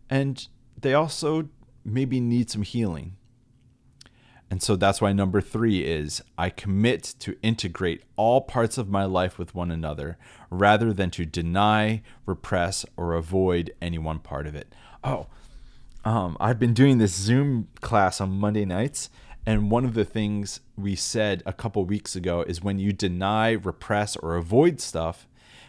And 0.09 0.45
they 0.79 0.93
also 0.93 1.49
maybe 1.83 2.19
need 2.19 2.49
some 2.49 2.63
healing. 2.63 3.17
And 4.49 4.61
so 4.61 4.75
that's 4.75 4.99
why 4.99 5.13
number 5.13 5.39
three 5.39 5.85
is 5.85 6.21
I 6.37 6.49
commit 6.49 7.03
to 7.19 7.37
integrate 7.41 8.03
all 8.17 8.41
parts 8.41 8.77
of 8.77 8.89
my 8.89 9.05
life 9.05 9.39
with 9.39 9.55
one 9.55 9.71
another 9.71 10.17
rather 10.49 10.91
than 10.91 11.09
to 11.11 11.25
deny, 11.25 12.01
repress, 12.25 12.85
or 12.97 13.13
avoid 13.13 13.73
any 13.81 13.97
one 13.97 14.19
part 14.19 14.45
of 14.45 14.53
it. 14.53 14.75
Oh, 15.05 15.27
um, 16.03 16.35
I've 16.37 16.59
been 16.59 16.73
doing 16.73 16.97
this 16.97 17.13
Zoom 17.13 17.69
class 17.79 18.19
on 18.19 18.31
Monday 18.31 18.65
nights, 18.65 19.09
and 19.45 19.71
one 19.71 19.85
of 19.85 19.93
the 19.93 20.03
things 20.03 20.59
we 20.75 20.95
said 20.97 21.41
a 21.45 21.53
couple 21.53 21.85
weeks 21.85 22.15
ago 22.15 22.41
is 22.41 22.61
when 22.61 22.77
you 22.77 22.91
deny, 22.91 23.51
repress, 23.51 24.17
or 24.17 24.35
avoid 24.35 24.81
stuff, 24.81 25.27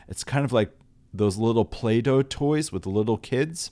it's 0.09 0.25
kind 0.25 0.45
of 0.45 0.53
like 0.53 0.73
those 1.15 1.37
little 1.37 1.65
Play 1.65 2.01
Doh 2.01 2.23
toys 2.23 2.73
with 2.73 2.87
little 2.87 3.17
kids, 3.17 3.71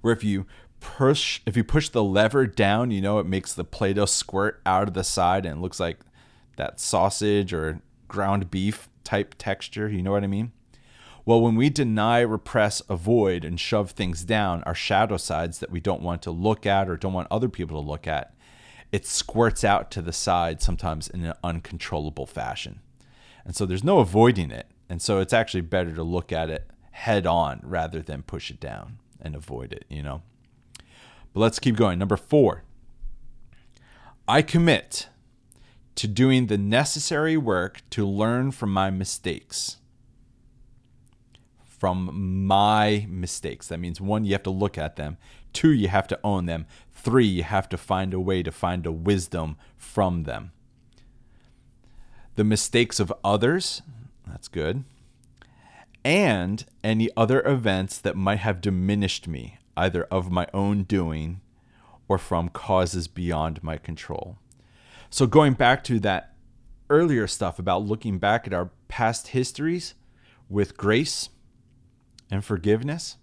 where 0.00 0.12
if 0.12 0.24
you 0.24 0.46
push 0.84 1.40
if 1.46 1.56
you 1.56 1.64
push 1.64 1.88
the 1.88 2.04
lever 2.04 2.46
down, 2.46 2.90
you 2.90 3.00
know 3.00 3.18
it 3.18 3.26
makes 3.26 3.54
the 3.54 3.64
Play 3.64 3.94
Doh 3.94 4.04
squirt 4.04 4.60
out 4.66 4.86
of 4.86 4.94
the 4.94 5.02
side 5.02 5.46
and 5.46 5.58
it 5.58 5.62
looks 5.62 5.80
like 5.80 6.00
that 6.56 6.78
sausage 6.78 7.54
or 7.54 7.80
ground 8.06 8.50
beef 8.50 8.88
type 9.02 9.34
texture. 9.38 9.88
You 9.88 10.02
know 10.02 10.12
what 10.12 10.22
I 10.22 10.28
mean? 10.28 10.52
Well, 11.24 11.40
when 11.40 11.56
we 11.56 11.70
deny, 11.70 12.20
repress, 12.20 12.82
avoid, 12.88 13.46
and 13.46 13.58
shove 13.58 13.92
things 13.92 14.24
down, 14.24 14.62
our 14.64 14.74
shadow 14.74 15.16
sides 15.16 15.58
that 15.60 15.70
we 15.70 15.80
don't 15.80 16.02
want 16.02 16.20
to 16.22 16.30
look 16.30 16.66
at 16.66 16.88
or 16.88 16.98
don't 16.98 17.14
want 17.14 17.28
other 17.30 17.48
people 17.48 17.82
to 17.82 17.88
look 17.88 18.06
at, 18.06 18.34
it 18.92 19.06
squirts 19.06 19.64
out 19.64 19.90
to 19.92 20.02
the 20.02 20.12
side 20.12 20.60
sometimes 20.60 21.08
in 21.08 21.24
an 21.24 21.34
uncontrollable 21.42 22.26
fashion. 22.26 22.80
And 23.46 23.56
so 23.56 23.64
there's 23.64 23.82
no 23.82 24.00
avoiding 24.00 24.50
it. 24.50 24.66
And 24.90 25.00
so 25.00 25.18
it's 25.20 25.32
actually 25.32 25.62
better 25.62 25.94
to 25.94 26.02
look 26.02 26.30
at 26.30 26.50
it 26.50 26.70
head 26.90 27.26
on 27.26 27.60
rather 27.62 28.02
than 28.02 28.22
push 28.22 28.50
it 28.50 28.60
down 28.60 28.98
and 29.18 29.34
avoid 29.34 29.72
it, 29.72 29.86
you 29.88 30.02
know? 30.02 30.20
But 31.34 31.40
let's 31.40 31.58
keep 31.58 31.76
going. 31.76 31.98
Number 31.98 32.16
four, 32.16 32.62
I 34.26 34.40
commit 34.40 35.08
to 35.96 36.08
doing 36.08 36.46
the 36.46 36.56
necessary 36.56 37.36
work 37.36 37.82
to 37.90 38.08
learn 38.08 38.50
from 38.50 38.72
my 38.72 38.90
mistakes 38.90 39.76
from 41.84 42.46
my 42.46 43.06
mistakes. 43.10 43.68
That 43.68 43.78
means 43.78 44.00
one, 44.00 44.24
you 44.24 44.32
have 44.32 44.42
to 44.44 44.50
look 44.50 44.78
at 44.78 44.96
them. 44.96 45.18
Two, 45.52 45.70
you 45.70 45.88
have 45.88 46.08
to 46.08 46.18
own 46.24 46.46
them. 46.46 46.64
Three, 46.94 47.26
you 47.26 47.42
have 47.42 47.68
to 47.68 47.76
find 47.76 48.14
a 48.14 48.20
way 48.20 48.42
to 48.42 48.50
find 48.50 48.86
a 48.86 48.90
wisdom 48.90 49.58
from 49.76 50.22
them. 50.22 50.52
The 52.36 52.44
mistakes 52.44 53.00
of 53.00 53.12
others, 53.22 53.82
that's 54.26 54.48
good. 54.48 54.84
And 56.02 56.64
any 56.82 57.10
other 57.18 57.46
events 57.46 57.98
that 57.98 58.16
might 58.16 58.38
have 58.38 58.62
diminished 58.62 59.28
me, 59.28 59.58
either 59.76 60.04
of 60.04 60.30
my 60.30 60.46
own 60.54 60.84
doing 60.84 61.40
or 62.08 62.18
from 62.18 62.48
causes 62.48 63.08
beyond 63.08 63.62
my 63.62 63.76
control. 63.76 64.38
So, 65.10 65.26
going 65.26 65.54
back 65.54 65.84
to 65.84 65.98
that 66.00 66.34
earlier 66.90 67.26
stuff 67.26 67.58
about 67.58 67.84
looking 67.84 68.18
back 68.18 68.46
at 68.46 68.52
our 68.52 68.70
past 68.88 69.28
histories 69.28 69.94
with 70.48 70.76
grace, 70.76 71.30
and 72.30 72.44
forgiveness 72.44 73.16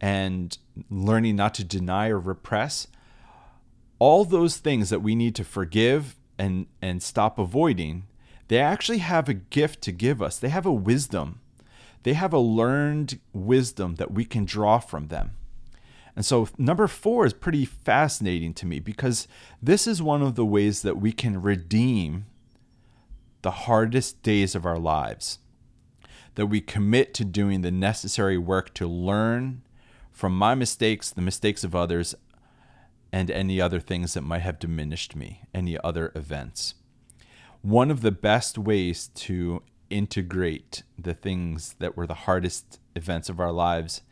and 0.00 0.56
learning 0.88 1.36
not 1.36 1.54
to 1.54 1.64
deny 1.64 2.08
or 2.08 2.18
repress 2.18 2.86
all 3.98 4.24
those 4.24 4.56
things 4.56 4.88
that 4.90 5.02
we 5.02 5.14
need 5.14 5.34
to 5.34 5.44
forgive 5.44 6.16
and 6.38 6.66
and 6.80 7.02
stop 7.02 7.38
avoiding 7.38 8.04
they 8.48 8.58
actually 8.58 8.98
have 8.98 9.28
a 9.28 9.34
gift 9.34 9.80
to 9.82 9.92
give 9.92 10.20
us. 10.20 10.36
They 10.36 10.48
have 10.48 10.66
a 10.66 10.72
wisdom. 10.72 11.40
They 12.02 12.14
have 12.14 12.32
a 12.32 12.40
learned 12.40 13.20
wisdom 13.32 13.94
that 13.94 14.10
we 14.10 14.24
can 14.24 14.44
draw 14.44 14.80
from 14.80 15.06
them 15.06 15.36
and 16.20 16.24
so 16.26 16.46
number 16.58 16.86
4 16.86 17.24
is 17.24 17.32
pretty 17.32 17.64
fascinating 17.64 18.52
to 18.52 18.66
me 18.66 18.78
because 18.78 19.26
this 19.62 19.86
is 19.86 20.02
one 20.02 20.20
of 20.20 20.34
the 20.34 20.44
ways 20.44 20.82
that 20.82 20.98
we 20.98 21.12
can 21.12 21.40
redeem 21.40 22.26
the 23.40 23.50
hardest 23.50 24.22
days 24.22 24.54
of 24.54 24.66
our 24.66 24.78
lives 24.78 25.38
that 26.34 26.44
we 26.44 26.60
commit 26.60 27.14
to 27.14 27.24
doing 27.24 27.62
the 27.62 27.70
necessary 27.70 28.36
work 28.36 28.74
to 28.74 28.86
learn 28.86 29.62
from 30.12 30.36
my 30.36 30.54
mistakes, 30.54 31.08
the 31.10 31.22
mistakes 31.22 31.64
of 31.64 31.74
others, 31.74 32.14
and 33.10 33.30
any 33.30 33.58
other 33.58 33.80
things 33.80 34.12
that 34.12 34.20
might 34.20 34.42
have 34.42 34.58
diminished 34.58 35.16
me, 35.16 35.44
any 35.54 35.78
other 35.82 36.12
events. 36.14 36.74
One 37.62 37.90
of 37.90 38.02
the 38.02 38.12
best 38.12 38.58
ways 38.58 39.08
to 39.14 39.62
integrate 39.88 40.82
the 40.98 41.14
things 41.14 41.76
that 41.78 41.96
were 41.96 42.06
the 42.06 42.12
hardest 42.12 42.78
events 42.94 43.30
of 43.30 43.40
our 43.40 43.52
lives 43.52 44.02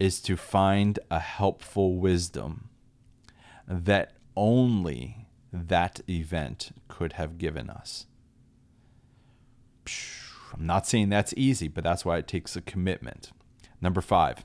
is 0.00 0.20
to 0.22 0.36
find 0.36 0.98
a 1.10 1.20
helpful 1.20 1.98
wisdom 1.98 2.70
that 3.68 4.14
only 4.34 5.28
that 5.52 6.00
event 6.08 6.72
could 6.88 7.12
have 7.14 7.38
given 7.38 7.68
us. 7.68 8.06
I'm 10.52 10.66
not 10.66 10.86
saying 10.86 11.10
that's 11.10 11.34
easy, 11.36 11.68
but 11.68 11.84
that's 11.84 12.04
why 12.04 12.18
it 12.18 12.26
takes 12.26 12.56
a 12.56 12.60
commitment. 12.60 13.30
Number 13.80 14.00
five, 14.00 14.44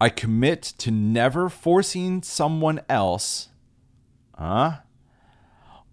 I 0.00 0.08
commit 0.08 0.62
to 0.78 0.90
never 0.90 1.48
forcing 1.48 2.22
someone 2.22 2.80
else 2.88 3.48
uh, 4.36 4.78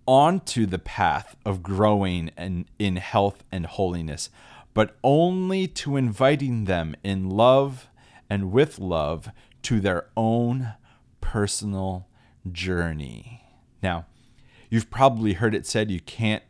onto 0.05 0.65
the 0.65 0.79
path 0.79 1.35
of 1.45 1.63
growing 1.63 2.31
and 2.35 2.65
in 2.77 2.97
health 2.97 3.43
and 3.51 3.65
holiness, 3.65 4.29
but 4.73 4.97
only 5.03 5.67
to 5.67 5.97
inviting 5.97 6.65
them 6.65 6.95
in 7.03 7.29
love 7.29 7.89
and 8.29 8.51
with 8.51 8.79
love 8.79 9.29
to 9.63 9.79
their 9.79 10.09
own 10.15 10.73
personal 11.21 12.07
journey. 12.51 13.43
Now, 13.81 14.05
you've 14.69 14.89
probably 14.89 15.33
heard 15.33 15.55
it 15.55 15.65
said 15.65 15.91
you 15.91 16.01
can't 16.01 16.43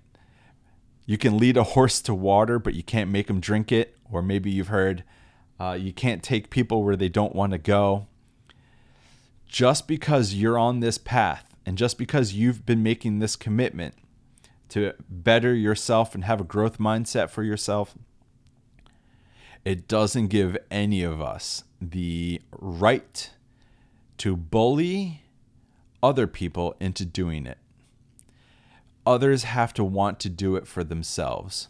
you 1.05 1.17
can 1.17 1.37
lead 1.37 1.57
a 1.57 1.63
horse 1.63 2.01
to 2.01 2.13
water, 2.13 2.59
but 2.59 2.73
you 2.75 2.83
can't 2.83 3.09
make 3.09 3.27
them 3.27 3.41
drink 3.41 3.71
it. 3.73 3.97
Or 4.09 4.21
maybe 4.21 4.49
you've 4.49 4.69
heard 4.69 5.03
uh, 5.59 5.77
you 5.79 5.93
can't 5.93 6.23
take 6.23 6.49
people 6.49 6.83
where 6.83 6.95
they 6.95 7.09
don't 7.09 7.35
want 7.35 7.51
to 7.51 7.57
go. 7.57 8.07
Just 9.45 9.87
because 9.87 10.33
you're 10.33 10.57
on 10.57 10.79
this 10.79 10.97
path 10.97 11.53
and 11.65 11.77
just 11.77 11.97
because 11.97 12.33
you've 12.33 12.65
been 12.65 12.81
making 12.81 13.19
this 13.19 13.35
commitment 13.35 13.95
to 14.69 14.93
better 15.09 15.53
yourself 15.53 16.15
and 16.15 16.23
have 16.23 16.41
a 16.41 16.45
growth 16.45 16.79
mindset 16.79 17.29
for 17.29 17.43
yourself, 17.43 17.95
it 19.65 19.87
doesn't 19.87 20.27
give 20.27 20.57
any 20.69 21.03
of 21.03 21.21
us 21.21 21.63
the 21.81 22.41
right 22.59 23.31
to 24.17 24.35
bully 24.35 25.23
other 26.01 26.27
people 26.27 26.75
into 26.79 27.05
doing 27.05 27.45
it 27.45 27.57
others 29.05 29.43
have 29.43 29.73
to 29.73 29.83
want 29.83 30.19
to 30.21 30.29
do 30.29 30.55
it 30.55 30.67
for 30.67 30.83
themselves. 30.83 31.67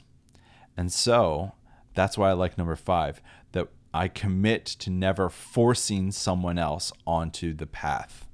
And 0.77 0.91
so 0.91 1.53
that's 1.93 2.17
why 2.17 2.29
I 2.29 2.33
like 2.33 2.57
number 2.57 2.75
five 2.75 3.21
that 3.51 3.69
I 3.93 4.07
commit 4.07 4.65
to 4.65 4.89
never 4.89 5.29
forcing 5.29 6.11
someone 6.11 6.57
else 6.57 6.91
onto 7.05 7.53
the 7.53 7.67
path 7.67 8.27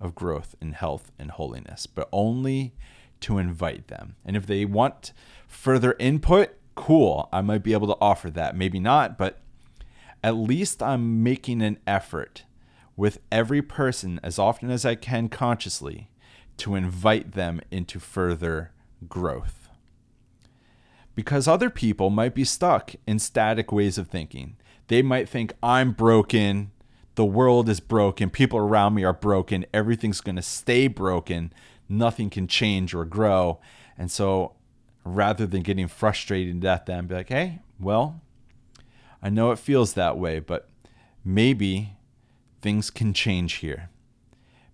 of 0.00 0.14
growth 0.14 0.54
and 0.60 0.74
health 0.74 1.10
and 1.18 1.30
holiness, 1.30 1.86
but 1.86 2.08
only 2.12 2.74
to 3.20 3.38
invite 3.38 3.88
them. 3.88 4.16
And 4.24 4.36
if 4.36 4.46
they 4.46 4.64
want 4.66 5.12
further 5.48 5.96
input, 5.98 6.54
cool, 6.76 7.28
I 7.32 7.40
might 7.40 7.64
be 7.64 7.72
able 7.72 7.88
to 7.88 7.98
offer 8.00 8.30
that. 8.30 8.56
Maybe 8.56 8.78
not, 8.78 9.18
but 9.18 9.40
at 10.22 10.36
least 10.36 10.82
I'm 10.82 11.22
making 11.22 11.62
an 11.62 11.78
effort 11.86 12.44
with 12.96 13.18
every 13.30 13.62
person 13.62 14.20
as 14.22 14.38
often 14.38 14.70
as 14.70 14.84
I 14.84 14.94
can 14.94 15.28
consciously 15.28 16.08
to 16.58 16.74
invite 16.74 17.32
them 17.32 17.60
into 17.70 17.98
further 17.98 18.72
growth. 19.08 19.68
Because 21.14 21.48
other 21.48 21.70
people 21.70 22.10
might 22.10 22.34
be 22.34 22.44
stuck 22.44 22.94
in 23.06 23.18
static 23.18 23.72
ways 23.72 23.98
of 23.98 24.08
thinking. 24.08 24.56
They 24.88 25.02
might 25.02 25.28
think, 25.28 25.52
I'm 25.62 25.92
broken, 25.92 26.72
the 27.14 27.24
world 27.24 27.68
is 27.68 27.80
broken, 27.80 28.30
people 28.30 28.58
around 28.58 28.94
me 28.94 29.04
are 29.04 29.12
broken, 29.12 29.64
everything's 29.72 30.20
going 30.20 30.36
to 30.36 30.42
stay 30.42 30.88
broken, 30.88 31.52
nothing 31.88 32.30
can 32.30 32.46
change 32.46 32.94
or 32.94 33.04
grow. 33.04 33.60
And 33.96 34.10
so 34.10 34.55
rather 35.06 35.46
than 35.46 35.62
getting 35.62 35.88
frustrated 35.88 36.64
at 36.64 36.86
them, 36.86 37.06
be 37.06 37.14
like, 37.14 37.28
hey, 37.28 37.60
well, 37.78 38.20
I 39.22 39.30
know 39.30 39.50
it 39.52 39.58
feels 39.58 39.94
that 39.94 40.18
way, 40.18 40.40
but 40.40 40.68
maybe 41.24 41.92
things 42.60 42.90
can 42.90 43.12
change 43.12 43.54
here. 43.54 43.90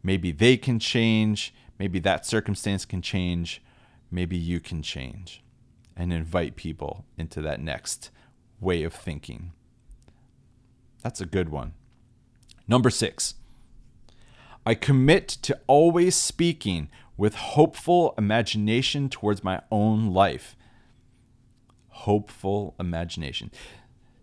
Maybe 0.02 0.32
they 0.32 0.56
can 0.56 0.78
change. 0.78 1.54
Maybe 1.78 1.98
that 2.00 2.26
circumstance 2.26 2.84
can 2.84 3.02
change. 3.02 3.62
Maybe 4.10 4.36
you 4.36 4.60
can 4.60 4.82
change 4.82 5.42
and 5.96 6.12
invite 6.12 6.56
people 6.56 7.04
into 7.18 7.40
that 7.42 7.60
next 7.60 8.10
way 8.60 8.82
of 8.82 8.94
thinking. 8.94 9.52
That's 11.02 11.20
a 11.20 11.26
good 11.26 11.50
one. 11.50 11.74
Number 12.66 12.90
six, 12.90 13.34
I 14.64 14.74
commit 14.74 15.28
to 15.28 15.58
always 15.66 16.14
speaking 16.14 16.88
with 17.16 17.34
hopeful 17.34 18.14
imagination 18.16 19.08
towards 19.08 19.44
my 19.44 19.60
own 19.70 20.12
life. 20.12 20.56
hopeful 21.88 22.74
imagination. 22.80 23.50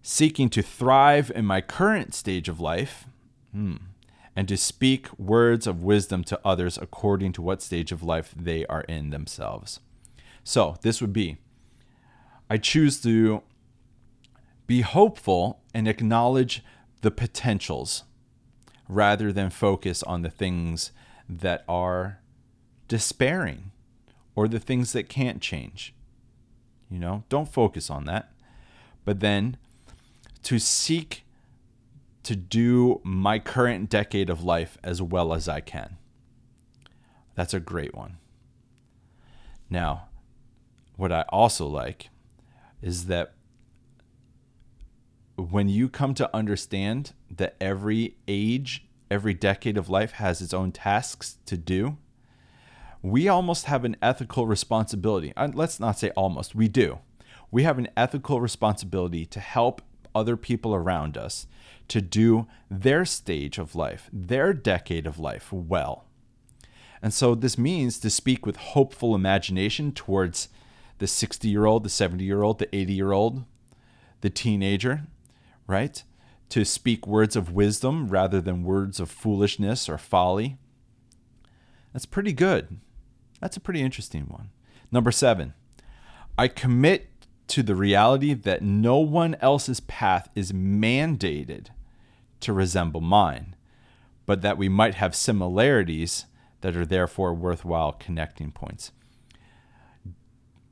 Seeking 0.01 0.49
to 0.49 0.61
thrive 0.61 1.31
in 1.33 1.45
my 1.45 1.61
current 1.61 2.13
stage 2.15 2.49
of 2.49 2.59
life, 2.59 3.05
hmm, 3.53 3.75
and 4.35 4.47
to 4.47 4.57
speak 4.57 5.07
words 5.19 5.67
of 5.67 5.83
wisdom 5.83 6.23
to 6.25 6.39
others 6.43 6.77
according 6.77 7.31
to 7.33 7.41
what 7.41 7.61
stage 7.61 7.91
of 7.91 8.01
life 8.01 8.33
they 8.35 8.65
are 8.65 8.81
in 8.81 9.11
themselves. 9.11 9.79
So, 10.43 10.77
this 10.81 10.99
would 10.99 11.13
be 11.13 11.37
I 12.49 12.57
choose 12.57 12.99
to 13.01 13.43
be 14.65 14.81
hopeful 14.81 15.61
and 15.73 15.87
acknowledge 15.87 16.63
the 17.01 17.11
potentials 17.11 18.03
rather 18.87 19.31
than 19.31 19.49
focus 19.49 20.01
on 20.03 20.23
the 20.23 20.31
things 20.31 20.91
that 21.29 21.63
are 21.67 22.18
despairing 22.89 23.71
or 24.35 24.49
the 24.49 24.59
things 24.59 24.91
that 24.91 25.07
can't 25.07 25.41
change. 25.41 25.93
You 26.89 26.99
know, 26.99 27.23
don't 27.29 27.47
focus 27.47 27.89
on 27.89 28.03
that. 28.05 28.33
But 29.05 29.21
then 29.21 29.55
to 30.43 30.59
seek 30.59 31.23
to 32.23 32.35
do 32.35 32.99
my 33.03 33.39
current 33.39 33.89
decade 33.89 34.29
of 34.29 34.43
life 34.43 34.77
as 34.83 35.01
well 35.01 35.33
as 35.33 35.47
I 35.47 35.61
can. 35.61 35.97
That's 37.35 37.53
a 37.53 37.59
great 37.59 37.95
one. 37.95 38.17
Now, 39.69 40.09
what 40.97 41.11
I 41.11 41.21
also 41.29 41.65
like 41.67 42.09
is 42.81 43.05
that 43.05 43.33
when 45.37 45.69
you 45.69 45.87
come 45.87 46.13
to 46.15 46.35
understand 46.35 47.13
that 47.31 47.55
every 47.61 48.17
age, 48.27 48.85
every 49.09 49.33
decade 49.33 49.77
of 49.77 49.89
life 49.89 50.13
has 50.13 50.41
its 50.41 50.53
own 50.53 50.71
tasks 50.71 51.37
to 51.45 51.55
do, 51.55 51.97
we 53.01 53.27
almost 53.27 53.65
have 53.65 53.85
an 53.85 53.95
ethical 54.01 54.45
responsibility. 54.45 55.33
Let's 55.53 55.79
not 55.79 55.97
say 55.97 56.09
almost, 56.11 56.55
we 56.55 56.67
do. 56.67 56.99
We 57.51 57.63
have 57.63 57.79
an 57.79 57.87
ethical 57.95 58.41
responsibility 58.41 59.25
to 59.27 59.39
help 59.39 59.81
other 60.13 60.35
people 60.35 60.75
around 60.75 61.17
us 61.17 61.47
to 61.87 62.01
do 62.01 62.47
their 62.69 63.05
stage 63.05 63.57
of 63.57 63.75
life, 63.75 64.09
their 64.11 64.53
decade 64.53 65.07
of 65.07 65.19
life 65.19 65.51
well. 65.51 66.05
And 67.01 67.13
so 67.13 67.33
this 67.33 67.57
means 67.57 67.99
to 67.99 68.09
speak 68.09 68.45
with 68.45 68.57
hopeful 68.57 69.15
imagination 69.15 69.91
towards 69.91 70.49
the 70.99 71.07
60 71.07 71.47
year 71.47 71.65
old, 71.65 71.83
the 71.83 71.89
70 71.89 72.23
year 72.23 72.43
old, 72.43 72.59
the 72.59 72.73
80 72.75 72.93
year 72.93 73.11
old, 73.11 73.45
the 74.21 74.29
teenager, 74.29 75.03
right? 75.65 76.03
To 76.49 76.65
speak 76.65 77.07
words 77.07 77.35
of 77.35 77.53
wisdom 77.53 78.09
rather 78.09 78.41
than 78.41 78.63
words 78.63 78.99
of 78.99 79.09
foolishness 79.09 79.87
or 79.87 79.97
folly. 79.97 80.57
That's 81.93 82.05
pretty 82.05 82.33
good. 82.33 82.79
That's 83.39 83.57
a 83.57 83.61
pretty 83.61 83.81
interesting 83.81 84.23
one. 84.23 84.49
Number 84.91 85.11
seven, 85.11 85.53
I 86.37 86.47
commit 86.47 87.09
to 87.47 87.63
the 87.63 87.75
reality 87.75 88.33
that 88.33 88.61
no 88.61 88.97
one 88.99 89.35
else's 89.41 89.79
path 89.79 90.29
is 90.35 90.51
mandated 90.51 91.67
to 92.41 92.53
resemble 92.53 93.01
mine, 93.01 93.55
but 94.25 94.41
that 94.41 94.57
we 94.57 94.69
might 94.69 94.95
have 94.95 95.15
similarities 95.15 96.25
that 96.61 96.75
are 96.75 96.85
therefore 96.85 97.33
worthwhile 97.33 97.93
connecting 97.93 98.51
points. 98.51 98.91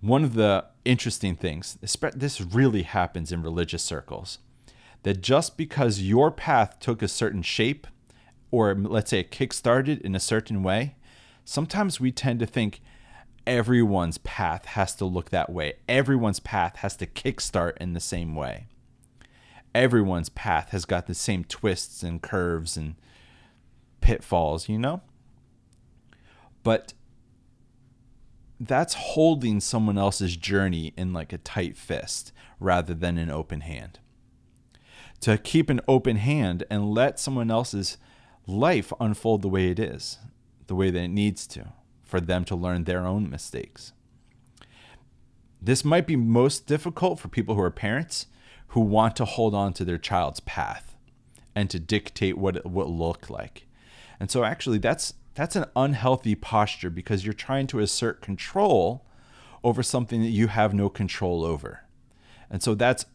One 0.01 0.23
of 0.23 0.35
the 0.35 0.65
interesting 0.85 1.35
things, 1.35 1.77
this 1.81 2.41
really 2.41 2.83
happens 2.83 3.31
in 3.31 3.41
religious 3.41 3.83
circles, 3.83 4.39
that 5.03 5.21
just 5.21 5.57
because 5.57 6.01
your 6.01 6.29
path 6.29 6.79
took 6.79 7.01
a 7.01 7.07
certain 7.07 7.41
shape, 7.41 7.87
or 8.51 8.75
let's 8.75 9.09
say 9.09 9.21
it 9.21 9.31
kickstarted 9.31 10.01
in 10.01 10.15
a 10.15 10.19
certain 10.19 10.61
way, 10.61 10.95
sometimes 11.47 11.97
we 11.97 12.11
tend 12.11 12.41
to 12.41 12.45
think 12.45 12.81
everyone's 13.47 14.17
path 14.17 14.65
has 14.65 14.93
to 14.93 15.05
look 15.05 15.29
that 15.29 15.49
way. 15.49 15.75
Everyone's 15.87 16.41
path 16.41 16.75
has 16.77 16.97
to 16.97 17.07
kickstart 17.07 17.77
in 17.77 17.93
the 17.93 18.01
same 18.01 18.35
way. 18.35 18.67
Everyone's 19.73 20.27
path 20.27 20.71
has 20.71 20.83
got 20.83 21.07
the 21.07 21.13
same 21.13 21.45
twists 21.45 22.03
and 22.03 22.21
curves 22.21 22.75
and 22.75 22.95
pitfalls, 24.01 24.67
you 24.67 24.77
know? 24.77 25.01
But 26.63 26.93
that's 28.59 28.95
holding 28.95 29.61
someone 29.61 29.97
else's 29.97 30.35
journey 30.35 30.93
in 30.97 31.13
like 31.13 31.31
a 31.31 31.37
tight 31.37 31.77
fist 31.77 32.33
rather 32.59 32.93
than 32.93 33.17
an 33.17 33.31
open 33.31 33.61
hand. 33.61 33.99
To 35.21 35.37
keep 35.37 35.69
an 35.69 35.79
open 35.87 36.17
hand 36.17 36.65
and 36.69 36.91
let 36.91 37.21
someone 37.21 37.49
else's 37.49 37.97
life 38.45 38.91
unfold 38.99 39.43
the 39.43 39.49
way 39.49 39.69
it 39.69 39.79
is, 39.79 40.17
the 40.67 40.75
way 40.75 40.89
that 40.89 41.03
it 41.03 41.07
needs 41.09 41.47
to, 41.47 41.73
for 42.03 42.19
them 42.19 42.45
to 42.45 42.55
learn 42.55 42.83
their 42.83 43.05
own 43.05 43.29
mistakes. 43.29 43.93
This 45.61 45.83
might 45.83 46.05
be 46.05 46.15
most 46.15 46.67
difficult 46.67 47.19
for 47.19 47.29
people 47.29 47.55
who 47.55 47.61
are 47.61 47.71
parents 47.71 48.27
who 48.67 48.81
want 48.81 49.15
to 49.15 49.25
hold 49.25 49.55
on 49.55 49.73
to 49.73 49.85
their 49.85 49.97
child's 49.97 50.39
path 50.41 50.95
and 51.55 51.69
to 51.69 51.79
dictate 51.79 52.37
what 52.37 52.55
it 52.55 52.65
will 52.65 52.95
look 52.95 53.29
like. 53.29 53.65
And 54.19 54.29
so 54.29 54.43
actually 54.43 54.77
that's 54.77 55.13
that's 55.33 55.55
an 55.55 55.65
unhealthy 55.75 56.33
posture 56.33 56.89
because 56.89 57.23
you're 57.23 57.33
trying 57.33 57.67
to 57.67 57.79
assert 57.79 58.21
control 58.21 59.05
over 59.63 59.83
something 59.83 60.21
that 60.21 60.29
you 60.29 60.47
have 60.47 60.73
no 60.73 60.89
control 60.89 61.45
over. 61.45 61.81
And 62.49 62.63
so 62.63 62.73
that's 62.73 63.05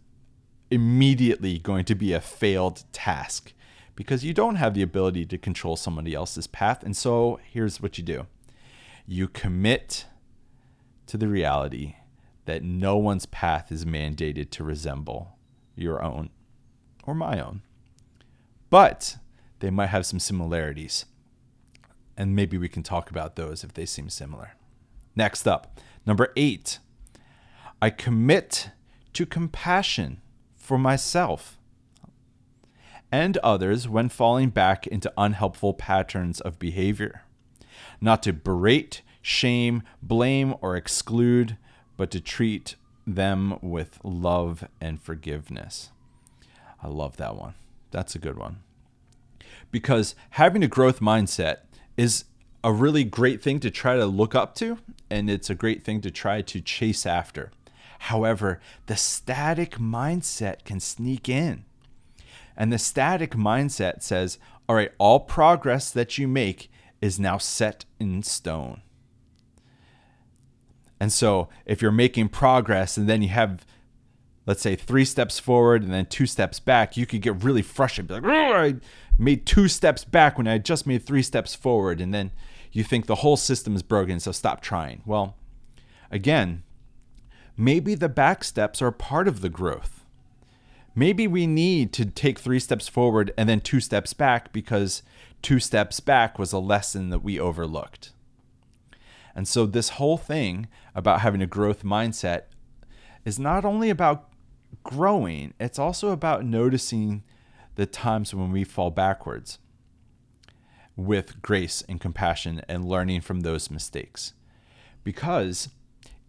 immediately 0.71 1.59
going 1.59 1.85
to 1.85 1.95
be 1.95 2.13
a 2.13 2.21
failed 2.21 2.85
task 2.93 3.53
because 4.03 4.25
you 4.25 4.35
don't 4.35 4.57
have 4.57 4.75
the 4.75 4.83
ability 4.83 5.25
to 5.25 5.39
control 5.39 5.77
somebody 5.77 6.13
else's 6.13 6.49
path. 6.49 6.83
And 6.83 6.97
so 6.97 7.39
here's 7.49 7.81
what 7.81 7.99
you 7.99 8.05
do 8.05 8.27
you 9.07 9.29
commit 9.29 10.07
to 11.07 11.17
the 11.17 11.29
reality 11.29 11.95
that 12.45 12.65
no 12.65 12.97
one's 12.97 13.27
path 13.27 13.71
is 13.71 13.85
mandated 13.85 14.51
to 14.51 14.65
resemble 14.65 15.39
your 15.77 16.03
own 16.03 16.31
or 17.05 17.15
my 17.15 17.41
own. 17.41 17.63
But 18.71 19.19
they 19.61 19.71
might 19.71 19.87
have 19.87 20.05
some 20.05 20.19
similarities 20.19 21.05
and 22.17 22.35
maybe 22.35 22.59
we 22.59 22.69
can 22.69 22.83
talk 22.83 23.09
about 23.09 23.37
those 23.37 23.63
if 23.63 23.73
they 23.73 23.87
seem 23.87 24.09
similar. 24.09 24.53
Next 25.15 25.47
up, 25.47 25.81
number 26.05 26.33
eight, 26.37 26.81
I 27.81 27.91
commit 27.91 28.71
to 29.13 29.27
compassion 29.27 30.21
for 30.57 30.77
myself 30.77 31.59
and 33.13 33.37
others 33.39 33.87
when 33.87 34.09
falling 34.09 34.49
back 34.49 34.87
into 34.87 35.13
unhelpful 35.19 35.75
patterns 35.75 36.41
of 36.41 36.59
behavior. 36.59 37.23
Not 38.01 38.23
to 38.25 38.33
berate, 38.33 39.03
shame, 39.21 39.83
blame, 40.03 40.55
or 40.63 40.75
exclude, 40.75 41.59
but 41.97 42.11
to 42.11 42.21
treat 42.21 42.75
them 43.07 43.59
with 43.61 43.99
love 44.03 44.65
and 44.81 45.01
forgiveness. 45.01 45.91
I 46.83 46.89
love 46.89 47.19
that 47.19 47.37
one. 47.37 47.55
That's 47.91 48.15
a 48.15 48.19
good 48.19 48.39
one. 48.39 48.61
Because 49.71 50.15
having 50.31 50.65
a 50.65 50.69
growth 50.69 51.01
mindset 51.01 51.59
is 51.97 52.25
a 52.65 52.73
really 52.73 53.05
great 53.05 53.43
thing 53.43 53.61
to 53.61 53.71
try 53.71 53.97
to 53.97 54.07
look 54.07 54.35
up 54.35 54.55
to, 54.57 54.79
and 55.11 55.29
it's 55.29 55.51
a 55.51 55.55
great 55.55 55.85
thing 55.85 56.01
to 56.01 56.11
try 56.11 56.43
to 56.43 56.61
chase 56.61 57.05
after. 57.05 57.51
However, 57.99 58.61
the 58.87 58.97
static 58.97 59.77
mindset 59.77 60.65
can 60.65 60.81
sneak 60.81 61.29
in. 61.29 61.65
And 62.57 62.73
the 62.73 62.79
static 62.79 63.33
mindset 63.33 64.03
says, 64.03 64.39
all 64.69 64.77
right, 64.77 64.93
all 64.99 65.21
progress 65.21 65.91
that 65.91 66.19
you 66.19 66.29
make 66.29 66.71
is 67.01 67.19
now 67.19 67.39
set 67.39 67.85
in 67.99 68.23
stone. 68.23 68.83
And 71.01 71.13
so 71.13 71.49
if 71.67 71.83
you're 71.83 71.91
making 71.91 72.29
progress 72.29 72.97
and 72.97 73.09
then 73.09 73.23
you 73.23 73.29
have, 73.31 73.67
let's 74.47 74.63
say, 74.63 74.77
three 74.77 75.05
steps 75.05 75.39
forward 75.39 75.83
and 75.83 75.93
then 75.93 76.07
two 76.07 76.27
steps 76.27 76.61
back, 76.61 76.97
you 76.97 77.07
could 77.07 77.23
get 77.23 77.43
really 77.43 77.63
frustrated. 77.63 78.09
Be 78.09 78.15
like, 78.15 78.25
I 78.25 78.75
made 79.19 79.45
two 79.45 79.67
steps 79.67 80.05
back 80.05 80.39
when 80.39 80.47
I 80.47 80.59
just 80.59 80.87
made 80.87 81.05
three 81.05 81.23
steps 81.23 81.57
forward, 81.57 82.01
and 82.01 82.15
then 82.15 82.31
you 82.71 82.85
think 82.85 83.07
the 83.07 83.17
whole 83.17 83.37
system 83.37 83.75
is 83.75 83.83
broken, 83.83 84.21
so 84.21 84.31
stop 84.31 84.61
trying. 84.61 85.03
Well, 85.05 85.37
again, 86.11 86.63
maybe 87.57 87.95
the 87.95 88.09
back 88.09 88.45
steps 88.45 88.81
are 88.81 88.93
part 88.93 89.27
of 89.27 89.41
the 89.41 89.51
growth. 89.51 90.02
Maybe 90.95 91.27
we 91.27 91.47
need 91.47 91.93
to 91.95 92.05
take 92.05 92.39
three 92.39 92.59
steps 92.59 92.89
forward 92.89 93.33
and 93.39 93.49
then 93.49 93.61
two 93.61 93.81
steps 93.81 94.13
back 94.13 94.53
because 94.53 95.03
two 95.41 95.59
steps 95.59 96.01
back 96.01 96.39
was 96.39 96.53
a 96.53 96.59
lesson 96.59 97.11
that 97.11 97.23
we 97.23 97.41
overlooked. 97.41 98.13
And 99.35 99.49
so, 99.49 99.65
this 99.65 99.91
whole 99.91 100.19
thing 100.19 100.69
about 100.95 101.21
having 101.21 101.41
a 101.41 101.47
growth 101.47 101.83
mindset 101.83 102.43
is 103.25 103.39
not 103.39 103.65
only 103.65 103.89
about 103.89 104.29
growing, 104.83 105.55
it's 105.59 105.79
also 105.79 106.11
about 106.11 106.45
noticing 106.45 107.23
the 107.77 107.87
times 107.87 108.35
when 108.35 108.53
we 108.53 108.65
fall 108.65 108.91
backwards 108.91 109.59
with 110.97 111.41
grace 111.41 111.83
and 111.89 112.01
compassion 112.01 112.63
and 112.69 112.85
learning 112.85 113.23
from 113.23 113.41
those 113.41 113.71
mistakes. 113.71 114.35
Because 115.05 115.71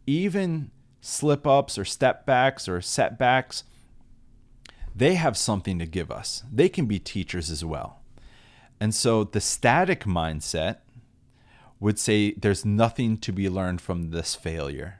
even 0.05 0.71
slip 1.01 1.45
ups 1.45 1.77
or 1.77 1.83
step 1.83 2.25
backs 2.25 2.69
or 2.69 2.79
setbacks, 2.81 3.65
they 4.95 5.15
have 5.15 5.37
something 5.37 5.79
to 5.79 5.85
give 5.85 6.11
us. 6.11 6.43
They 6.51 6.69
can 6.69 6.85
be 6.85 6.99
teachers 6.99 7.49
as 7.49 7.65
well. 7.65 7.99
And 8.79 8.93
so 8.93 9.23
the 9.23 9.41
static 9.41 10.03
mindset 10.03 10.77
would 11.79 11.99
say 11.99 12.31
there's 12.33 12.65
nothing 12.65 13.17
to 13.17 13.31
be 13.31 13.49
learned 13.49 13.81
from 13.81 14.11
this 14.11 14.35
failure. 14.35 14.99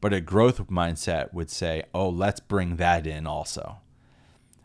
But 0.00 0.12
a 0.12 0.20
growth 0.20 0.68
mindset 0.68 1.34
would 1.34 1.50
say, 1.50 1.82
oh, 1.92 2.08
let's 2.08 2.40
bring 2.40 2.76
that 2.76 3.06
in 3.06 3.26
also. 3.26 3.78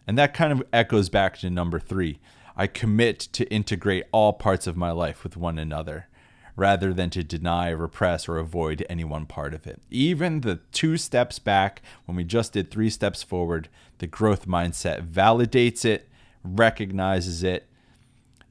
And 0.06 0.18
that 0.18 0.34
kind 0.34 0.52
of 0.52 0.64
echoes 0.72 1.10
back 1.10 1.38
to 1.40 1.50
number 1.50 1.80
three. 1.80 2.20
I 2.56 2.68
commit 2.68 3.20
to 3.20 3.52
integrate 3.52 4.06
all 4.12 4.34
parts 4.34 4.68
of 4.68 4.78
my 4.78 4.92
life 4.92 5.24
with 5.24 5.36
one 5.36 5.58
another 5.58 6.08
rather 6.56 6.94
than 6.94 7.10
to 7.10 7.24
deny, 7.24 7.70
repress, 7.70 8.30
or 8.30 8.38
avoid 8.38 8.86
any 8.90 9.04
one 9.04 9.26
part 9.26 9.54
of 9.54 9.66
it. 9.66 9.82
Even 9.90 10.42
the 10.42 10.60
two 10.72 10.98
steps 10.98 11.40
back, 11.40 11.82
when 12.06 12.16
we 12.16 12.24
just 12.24 12.54
did 12.54 12.70
three 12.70 12.90
steps 12.90 13.24
forward, 13.24 13.70
the 13.98 14.08
growth 14.08 14.48
mindset 14.48 15.08
validates 15.08 15.84
it, 15.84 16.10
recognizes 16.44 17.44
it, 17.44 17.68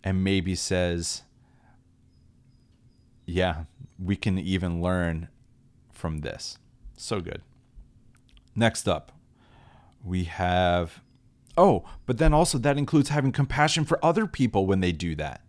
and 0.02 0.24
maybe 0.24 0.54
says, 0.54 1.22
yeah, 3.24 3.64
we 4.02 4.16
can 4.16 4.36
even 4.38 4.82
learn 4.82 5.28
from 5.92 6.18
this. 6.18 6.58
So 6.96 7.20
good. 7.20 7.42
Next 8.56 8.88
up, 8.88 9.12
we 10.04 10.24
have, 10.24 11.00
oh, 11.56 11.84
but 12.04 12.18
then 12.18 12.34
also 12.34 12.58
that 12.58 12.76
includes 12.76 13.10
having 13.10 13.30
compassion 13.30 13.84
for 13.84 14.04
other 14.04 14.26
people 14.26 14.66
when 14.66 14.80
they 14.80 14.90
do 14.90 15.14
that 15.14 15.42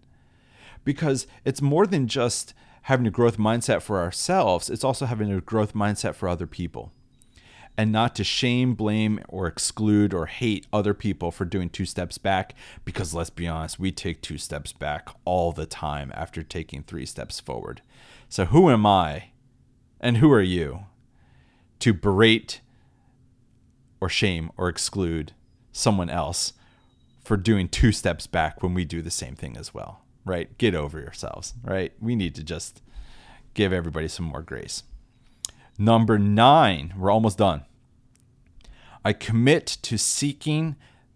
because 0.83 1.27
it's 1.45 1.61
more 1.61 1.85
than 1.87 2.07
just 2.07 2.53
having 2.83 3.07
a 3.07 3.11
growth 3.11 3.37
mindset 3.37 3.81
for 3.81 3.99
ourselves, 3.99 4.69
it's 4.69 4.83
also 4.83 5.05
having 5.05 5.31
a 5.31 5.41
growth 5.41 5.73
mindset 5.73 6.15
for 6.15 6.27
other 6.27 6.47
people. 6.47 6.91
And 7.75 7.91
not 7.91 8.13
to 8.15 8.23
shame, 8.23 8.75
blame, 8.75 9.19
or 9.27 9.47
exclude 9.47 10.13
or 10.13 10.27
hate 10.27 10.67
other 10.71 10.93
people 10.93 11.31
for 11.31 11.43
doing 11.43 11.69
two 11.69 11.85
steps 11.85 12.19
back, 12.19 12.53
because 12.85 13.15
let's 13.15 13.31
be 13.31 13.47
honest, 13.47 13.79
we 13.79 13.91
take 13.91 14.21
two 14.21 14.37
steps 14.37 14.73
back 14.73 15.09
all 15.25 15.51
the 15.51 15.65
time 15.65 16.11
after 16.13 16.43
taking 16.43 16.83
three 16.83 17.05
steps 17.05 17.39
forward. 17.39 17.81
So, 18.29 18.45
who 18.45 18.69
am 18.69 18.85
I 18.85 19.31
and 19.99 20.17
who 20.17 20.31
are 20.31 20.41
you 20.41 20.85
to 21.79 21.93
berate 21.93 22.61
or 23.99 24.09
shame 24.09 24.51
or 24.55 24.69
exclude 24.69 25.33
someone 25.71 26.09
else 26.09 26.53
for 27.23 27.37
doing 27.37 27.69
two 27.69 27.91
steps 27.91 28.27
back 28.27 28.61
when 28.61 28.75
we 28.75 28.85
do 28.85 29.01
the 29.01 29.09
same 29.09 29.35
thing 29.35 29.57
as 29.57 29.73
well? 29.73 30.02
Right? 30.25 30.57
Get 30.57 30.75
over 30.75 30.99
yourselves, 30.99 31.53
right? 31.63 31.93
We 31.99 32.15
need 32.15 32.35
to 32.35 32.43
just 32.43 32.81
give 33.53 33.73
everybody 33.73 34.07
some 34.07 34.25
more 34.25 34.41
grace. 34.41 34.83
Number 35.77 36.19
nine, 36.19 36.93
we're 36.97 37.11
almost 37.11 37.37
done. 37.37 37.63
I 39.03 39.13
commit 39.13 39.65
to 39.83 39.97
seeking 39.97 40.75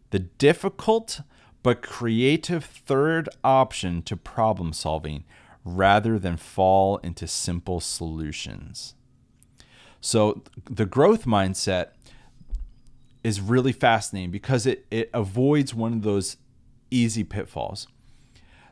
the 0.10 0.20
difficult 0.20 1.22
but 1.64 1.82
creative 1.82 2.66
third 2.66 3.30
option 3.44 4.02
to 4.04 4.16
problem 4.16 4.74
solving 4.74 5.24
rather 5.64 6.18
than 6.18 6.38
fall 6.38 6.98
into 6.98 7.28
simple 7.28 7.80
solutions. 7.80 8.94
So, 10.00 10.44
the 10.70 10.86
growth 10.86 11.26
mindset 11.26 11.88
is 13.24 13.42
really 13.42 13.74
fascinating 13.74 14.32
because 14.32 14.66
it, 14.66 14.86
it 14.90 15.10
avoids 15.14 15.74
one 15.74 15.92
of 15.94 16.04
those 16.04 16.38
easy 16.92 17.24
pitfalls. 17.24 17.88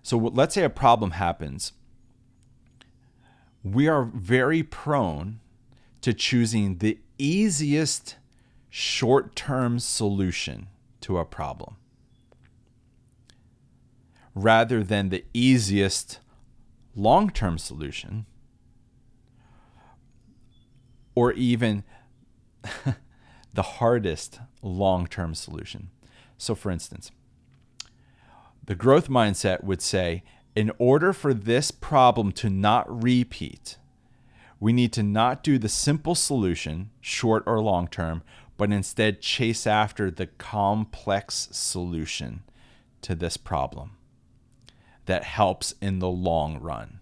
So 0.05 0.19
let's 0.19 0.53
say 0.53 0.63
a 0.63 0.69
problem 0.69 1.11
happens. 1.11 1.73
We 3.63 3.87
are 3.87 4.03
very 4.03 4.61
prone 4.61 5.39
to 6.01 6.13
choosing 6.13 6.77
the 6.77 6.99
easiest 7.17 8.17
short 8.69 9.35
term 9.35 9.79
solution 9.79 10.67
to 11.01 11.17
a 11.17 11.25
problem 11.25 11.77
rather 14.35 14.83
than 14.83 15.09
the 15.09 15.25
easiest 15.33 16.19
long 16.95 17.31
term 17.31 17.57
solution 17.57 18.27
or 21.15 21.33
even 21.33 21.83
the 23.55 23.63
hardest 23.63 24.39
long 24.61 25.07
term 25.07 25.33
solution. 25.33 25.89
So, 26.37 26.53
for 26.53 26.69
instance, 26.69 27.09
the 28.65 28.75
growth 28.75 29.09
mindset 29.09 29.63
would 29.63 29.81
say 29.81 30.23
in 30.55 30.71
order 30.77 31.13
for 31.13 31.33
this 31.33 31.71
problem 31.71 32.31
to 32.31 32.49
not 32.49 33.03
repeat, 33.03 33.77
we 34.59 34.73
need 34.73 34.93
to 34.93 35.03
not 35.03 35.43
do 35.43 35.57
the 35.57 35.69
simple 35.69 36.15
solution, 36.15 36.89
short 37.01 37.43
or 37.45 37.61
long 37.61 37.87
term, 37.87 38.23
but 38.57 38.71
instead 38.71 39.21
chase 39.21 39.67
after 39.67 40.09
the 40.09 40.27
complex 40.27 41.49
solution 41.51 42.43
to 43.01 43.13
this 43.13 43.37
problem 43.37 43.97
that 45.05 45.23
helps 45.23 45.75
in 45.81 45.99
the 45.99 46.09
long 46.09 46.59
run. 46.59 46.99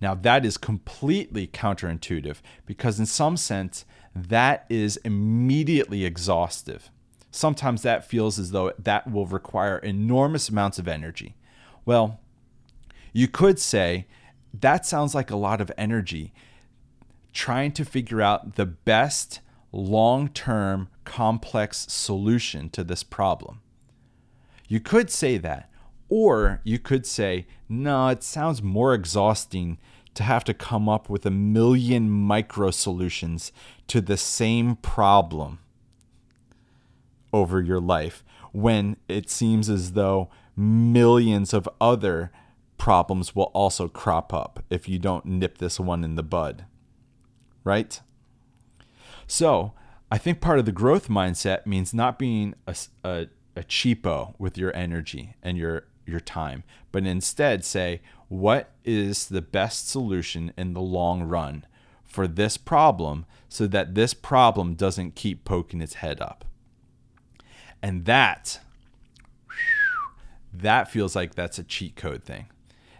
Now, 0.00 0.14
that 0.16 0.44
is 0.44 0.58
completely 0.58 1.46
counterintuitive 1.46 2.38
because, 2.66 2.98
in 2.98 3.06
some 3.06 3.36
sense, 3.36 3.84
that 4.14 4.66
is 4.68 4.96
immediately 4.98 6.04
exhaustive 6.04 6.90
sometimes 7.32 7.82
that 7.82 8.04
feels 8.04 8.38
as 8.38 8.52
though 8.52 8.72
that 8.78 9.10
will 9.10 9.26
require 9.26 9.78
enormous 9.78 10.48
amounts 10.48 10.78
of 10.78 10.86
energy. 10.86 11.34
Well, 11.84 12.20
you 13.12 13.26
could 13.26 13.58
say 13.58 14.06
that 14.60 14.86
sounds 14.86 15.14
like 15.14 15.30
a 15.30 15.36
lot 15.36 15.60
of 15.60 15.72
energy 15.76 16.32
trying 17.32 17.72
to 17.72 17.84
figure 17.84 18.20
out 18.20 18.54
the 18.56 18.66
best 18.66 19.40
long 19.72 20.28
term 20.28 20.88
complex 21.04 21.86
solution 21.90 22.68
to 22.70 22.84
this 22.84 23.02
problem. 23.02 23.60
You 24.68 24.80
could 24.80 25.10
say 25.10 25.38
that. 25.38 25.68
Or 26.08 26.60
you 26.62 26.78
could 26.78 27.06
say, 27.06 27.46
no, 27.70 28.08
it 28.08 28.22
sounds 28.22 28.62
more 28.62 28.92
exhausting 28.92 29.78
to 30.12 30.22
have 30.22 30.44
to 30.44 30.52
come 30.52 30.86
up 30.86 31.08
with 31.08 31.24
a 31.24 31.30
million 31.30 32.10
micro 32.10 32.70
solutions 32.70 33.50
to 33.86 34.02
the 34.02 34.18
same 34.18 34.76
problem 34.76 35.60
over 37.32 37.60
your 37.60 37.80
life 37.80 38.24
when 38.52 38.96
it 39.08 39.30
seems 39.30 39.68
as 39.70 39.92
though 39.92 40.28
millions 40.56 41.54
of 41.54 41.68
other 41.80 42.30
problems 42.76 43.34
will 43.34 43.50
also 43.54 43.88
crop 43.88 44.34
up 44.34 44.64
if 44.68 44.88
you 44.88 44.98
don't 44.98 45.24
nip 45.24 45.58
this 45.58 45.78
one 45.80 46.04
in 46.04 46.16
the 46.16 46.22
bud. 46.22 46.64
Right? 47.64 48.00
So, 49.26 49.72
I 50.10 50.18
think 50.18 50.40
part 50.40 50.58
of 50.58 50.66
the 50.66 50.72
growth 50.72 51.08
mindset 51.08 51.64
means 51.64 51.94
not 51.94 52.18
being 52.18 52.54
a, 52.66 52.76
a, 53.02 53.26
a 53.56 53.62
cheapo 53.62 54.34
with 54.38 54.58
your 54.58 54.74
energy 54.76 55.34
and 55.42 55.56
your 55.56 55.84
your 56.04 56.20
time, 56.20 56.64
but 56.90 57.06
instead 57.06 57.64
say, 57.64 58.00
what 58.28 58.72
is 58.84 59.28
the 59.28 59.40
best 59.40 59.88
solution 59.88 60.52
in 60.58 60.74
the 60.74 60.80
long 60.80 61.22
run 61.22 61.64
for 62.04 62.26
this 62.26 62.56
problem 62.56 63.24
so 63.48 63.66
that 63.68 63.94
this 63.94 64.12
problem 64.12 64.74
doesn't 64.74 65.14
keep 65.14 65.44
poking 65.44 65.80
its 65.80 65.94
head 65.94 66.20
up? 66.20 66.44
And 67.82 68.04
that, 68.04 68.60
that 70.52 70.90
feels 70.90 71.16
like 71.16 71.34
that's 71.34 71.58
a 71.58 71.64
cheat 71.64 71.96
code 71.96 72.22
thing. 72.22 72.46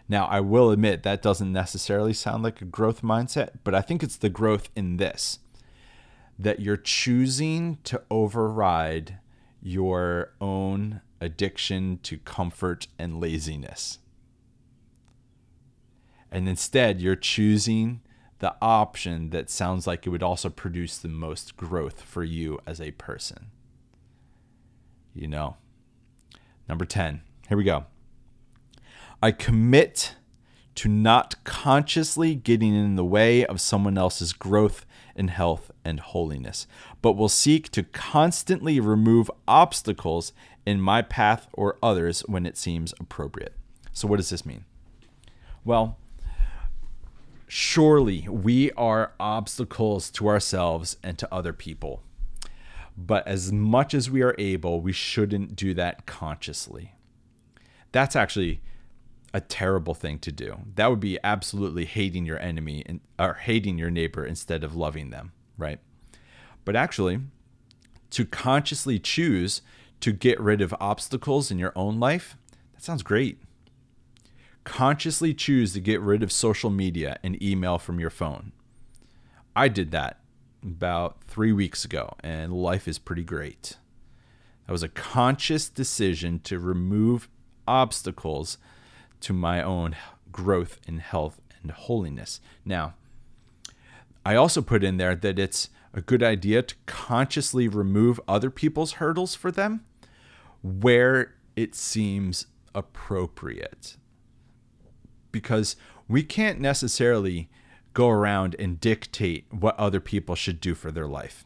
Now, 0.09 0.25
I 0.25 0.41
will 0.41 0.71
admit 0.71 1.03
that 1.03 1.21
doesn't 1.21 1.51
necessarily 1.51 2.13
sound 2.13 2.43
like 2.43 2.61
a 2.61 2.65
growth 2.65 3.01
mindset, 3.01 3.51
but 3.63 3.73
I 3.73 3.81
think 3.81 4.03
it's 4.03 4.17
the 4.17 4.29
growth 4.29 4.69
in 4.75 4.97
this 4.97 5.39
that 6.37 6.59
you're 6.59 6.75
choosing 6.75 7.77
to 7.83 8.01
override 8.09 9.19
your 9.61 10.31
own 10.41 10.99
addiction 11.21 11.99
to 12.03 12.17
comfort 12.17 12.87
and 12.99 13.21
laziness. 13.21 13.99
And 16.31 16.49
instead, 16.49 16.99
you're 16.99 17.15
choosing 17.15 18.01
the 18.39 18.55
option 18.61 19.29
that 19.29 19.49
sounds 19.49 19.87
like 19.87 20.05
it 20.05 20.09
would 20.09 20.23
also 20.23 20.49
produce 20.49 20.97
the 20.97 21.07
most 21.07 21.55
growth 21.55 22.01
for 22.01 22.23
you 22.23 22.59
as 22.65 22.81
a 22.81 22.91
person 22.91 23.51
you 25.13 25.27
know. 25.27 25.57
Number 26.67 26.85
10. 26.85 27.21
Here 27.47 27.57
we 27.57 27.63
go. 27.63 27.85
I 29.21 29.31
commit 29.31 30.15
to 30.75 30.89
not 30.89 31.35
consciously 31.43 32.35
getting 32.35 32.73
in 32.73 32.95
the 32.95 33.05
way 33.05 33.45
of 33.45 33.61
someone 33.61 33.97
else's 33.97 34.33
growth 34.33 34.85
in 35.15 35.27
health 35.27 35.71
and 35.85 35.99
holiness, 35.99 36.65
but 37.01 37.13
will 37.13 37.29
seek 37.29 37.69
to 37.71 37.83
constantly 37.83 38.79
remove 38.79 39.29
obstacles 39.47 40.33
in 40.65 40.81
my 40.81 41.01
path 41.01 41.47
or 41.53 41.77
others 41.83 42.21
when 42.21 42.45
it 42.45 42.57
seems 42.57 42.93
appropriate. 42.99 43.53
So, 43.91 44.07
what 44.07 44.17
does 44.17 44.29
this 44.29 44.45
mean? 44.45 44.65
Well, 45.63 45.97
surely 47.47 48.27
we 48.27 48.71
are 48.71 49.13
obstacles 49.19 50.09
to 50.11 50.27
ourselves 50.27 50.97
and 51.03 51.17
to 51.19 51.33
other 51.33 51.53
people. 51.53 52.01
But 52.95 53.27
as 53.27 53.51
much 53.51 53.93
as 53.93 54.09
we 54.09 54.21
are 54.21 54.35
able, 54.37 54.81
we 54.81 54.91
shouldn't 54.91 55.55
do 55.55 55.73
that 55.73 56.05
consciously. 56.05 56.93
That's 57.91 58.15
actually 58.15 58.61
a 59.33 59.41
terrible 59.41 59.95
thing 59.95 60.19
to 60.19 60.31
do. 60.31 60.59
That 60.75 60.89
would 60.89 60.99
be 60.99 61.17
absolutely 61.23 61.85
hating 61.85 62.25
your 62.25 62.39
enemy 62.39 62.83
and, 62.85 62.99
or 63.17 63.33
hating 63.33 63.77
your 63.77 63.89
neighbor 63.89 64.25
instead 64.25 64.63
of 64.63 64.75
loving 64.75 65.09
them, 65.09 65.31
right? 65.57 65.79
But 66.65 66.75
actually, 66.75 67.19
to 68.11 68.25
consciously 68.25 68.99
choose 68.99 69.61
to 70.01 70.11
get 70.11 70.39
rid 70.39 70.61
of 70.61 70.75
obstacles 70.79 71.49
in 71.49 71.57
your 71.57 71.73
own 71.75 71.99
life, 71.99 72.37
that 72.73 72.83
sounds 72.83 73.01
great. 73.01 73.41
Consciously 74.63 75.33
choose 75.33 75.73
to 75.73 75.79
get 75.79 75.99
rid 75.99 76.21
of 76.21 76.31
social 76.31 76.69
media 76.69 77.17
and 77.23 77.41
email 77.41 77.79
from 77.79 77.99
your 77.99 78.11
phone. 78.11 78.51
I 79.55 79.67
did 79.67 79.91
that 79.91 80.19
about 80.63 81.23
three 81.23 81.51
weeks 81.51 81.83
ago, 81.85 82.15
and 82.21 82.53
life 82.53 82.87
is 82.87 82.97
pretty 82.97 83.23
great. 83.23 83.77
That 84.65 84.71
was 84.71 84.83
a 84.83 84.89
conscious 84.89 85.69
decision 85.69 86.39
to 86.45 86.57
remove 86.57 87.29
obstacles 87.67 88.57
to 89.21 89.33
my 89.33 89.61
own 89.61 89.95
growth 90.31 90.79
in 90.87 90.99
health 90.99 91.41
and 91.61 91.71
holiness. 91.71 92.39
Now, 92.65 92.93
I 94.25 94.35
also 94.35 94.61
put 94.61 94.83
in 94.83 94.97
there 94.97 95.15
that 95.15 95.37
it's 95.37 95.69
a 95.93 96.01
good 96.01 96.23
idea 96.23 96.61
to 96.61 96.75
consciously 96.85 97.67
remove 97.67 98.19
other 98.27 98.49
people's 98.49 98.93
hurdles 98.93 99.35
for 99.35 99.51
them 99.51 99.85
where 100.61 101.35
it 101.55 101.75
seems 101.75 102.47
appropriate. 102.73 103.97
Because 105.31 105.75
we 106.07 106.23
can't 106.23 106.59
necessarily 106.59 107.49
go 107.93 108.09
around 108.09 108.55
and 108.59 108.79
dictate 108.79 109.45
what 109.51 109.77
other 109.79 109.99
people 109.99 110.35
should 110.35 110.59
do 110.59 110.75
for 110.75 110.91
their 110.91 111.07
life. 111.07 111.45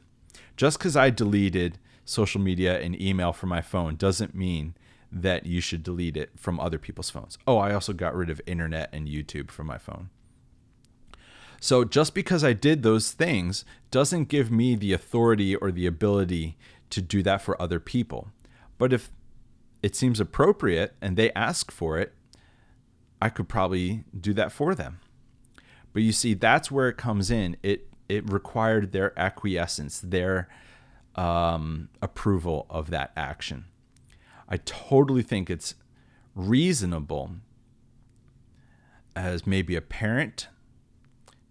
Just 0.55 0.79
because 0.79 0.95
I 0.95 1.09
deleted 1.09 1.77
social 2.05 2.41
media 2.41 2.79
and 2.79 2.99
email 2.99 3.33
from 3.33 3.49
my 3.49 3.61
phone 3.61 3.95
doesn't 3.95 4.33
mean 4.33 4.75
that 5.11 5.45
you 5.45 5.61
should 5.61 5.83
delete 5.83 6.17
it 6.17 6.31
from 6.35 6.59
other 6.59 6.77
people's 6.77 7.09
phones. 7.09 7.37
Oh, 7.45 7.57
I 7.57 7.73
also 7.73 7.93
got 7.93 8.15
rid 8.15 8.29
of 8.29 8.41
internet 8.45 8.89
and 8.91 9.07
YouTube 9.07 9.51
from 9.51 9.67
my 9.67 9.77
phone. 9.77 10.09
So 11.59 11.83
just 11.83 12.13
because 12.13 12.43
I 12.43 12.53
did 12.53 12.83
those 12.83 13.11
things 13.11 13.65
doesn't 13.89 14.29
give 14.29 14.51
me 14.51 14.75
the 14.75 14.93
authority 14.93 15.55
or 15.55 15.71
the 15.71 15.87
ability 15.87 16.57
to 16.91 17.01
do 17.01 17.23
that 17.23 17.41
for 17.41 17.59
other 17.61 17.79
people. 17.79 18.29
But 18.77 18.93
if 18.93 19.09
it 19.81 19.95
seems 19.95 20.19
appropriate 20.19 20.95
and 21.01 21.17
they 21.17 21.31
ask 21.33 21.71
for 21.71 21.97
it, 21.97 22.13
I 23.21 23.29
could 23.29 23.49
probably 23.49 24.03
do 24.19 24.33
that 24.33 24.51
for 24.51 24.75
them. 24.75 24.99
But 25.97 26.03
you 26.03 26.11
see, 26.11 26.35
that's 26.35 26.69
where 26.69 26.89
it 26.89 26.95
comes 26.95 27.31
in. 27.31 27.57
It 27.63 27.87
it 28.07 28.31
required 28.31 28.91
their 28.91 29.17
acquiescence, 29.17 29.99
their 29.99 30.47
um, 31.15 31.89
approval 32.03 32.67
of 32.69 32.91
that 32.91 33.13
action. 33.17 33.65
I 34.47 34.57
totally 34.57 35.23
think 35.23 35.49
it's 35.49 35.73
reasonable 36.35 37.31
as 39.15 39.47
maybe 39.47 39.75
a 39.75 39.81
parent 39.81 40.49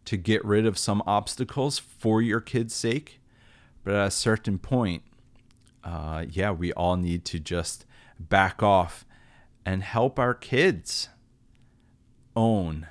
to 0.05 0.17
get 0.17 0.45
rid 0.45 0.65
of 0.65 0.79
some 0.79 1.03
obstacles 1.09 1.81
for 1.81 2.23
your 2.23 2.41
kid's 2.41 2.73
sake. 2.73 3.21
But 3.83 3.95
at 3.95 4.07
a 4.07 4.11
certain 4.13 4.61
point, 4.61 5.03
uh, 5.83 6.25
yeah, 6.31 6.53
we 6.53 6.73
all 6.75 6.97
need 6.97 7.25
to 7.25 7.41
just 7.41 7.85
back 8.21 8.63
off 8.63 9.05
and 9.65 9.83
help 9.83 10.21
our 10.21 10.35
kids 10.35 11.09
own 12.37 12.87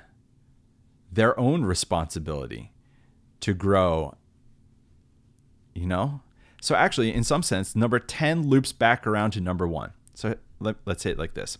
their 1.16 1.38
own 1.38 1.64
responsibility 1.64 2.72
to 3.40 3.52
grow. 3.52 4.14
You 5.74 5.86
know? 5.86 6.20
So, 6.60 6.74
actually, 6.74 7.12
in 7.12 7.24
some 7.24 7.42
sense, 7.42 7.76
number 7.76 7.98
10 7.98 8.48
loops 8.48 8.72
back 8.72 9.06
around 9.06 9.32
to 9.32 9.40
number 9.40 9.68
one. 9.68 9.92
So, 10.14 10.36
let, 10.58 10.76
us 10.86 11.02
say 11.02 11.10
it 11.10 11.18
like 11.18 11.34
this 11.34 11.58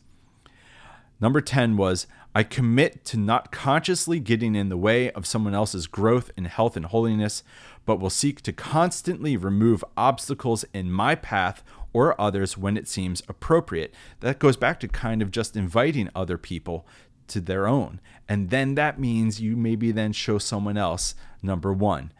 Number 1.20 1.40
10 1.40 1.76
was 1.76 2.06
I 2.34 2.42
commit 2.42 3.04
to 3.06 3.16
not 3.16 3.50
consciously 3.50 4.20
getting 4.20 4.54
in 4.54 4.68
the 4.68 4.76
way 4.76 5.10
of 5.12 5.26
someone 5.26 5.54
else's 5.54 5.86
growth 5.86 6.30
in 6.36 6.44
health 6.44 6.76
and 6.76 6.86
holiness, 6.86 7.42
but 7.86 7.98
will 7.98 8.10
seek 8.10 8.42
to 8.42 8.52
constantly 8.52 9.36
remove 9.36 9.84
obstacles 9.96 10.64
in 10.74 10.90
my 10.90 11.14
path 11.14 11.64
or 11.94 12.20
others 12.20 12.58
when 12.58 12.76
it 12.76 12.88
seems 12.88 13.22
appropriate. 13.28 13.94
That 14.20 14.38
goes 14.38 14.58
back 14.58 14.80
to 14.80 14.88
kind 14.88 15.22
of 15.22 15.30
just 15.30 15.56
inviting 15.56 16.10
other 16.14 16.36
people 16.36 16.86
to 17.28 17.40
their 17.40 17.66
own. 17.66 18.00
And 18.28 18.50
then 18.50 18.74
that 18.74 18.98
means 18.98 19.40
you 19.40 19.56
maybe 19.56 19.92
then 19.92 20.12
show 20.12 20.38
someone 20.38 20.76
else, 20.76 21.14
number 21.42 21.72
one, 21.72 22.12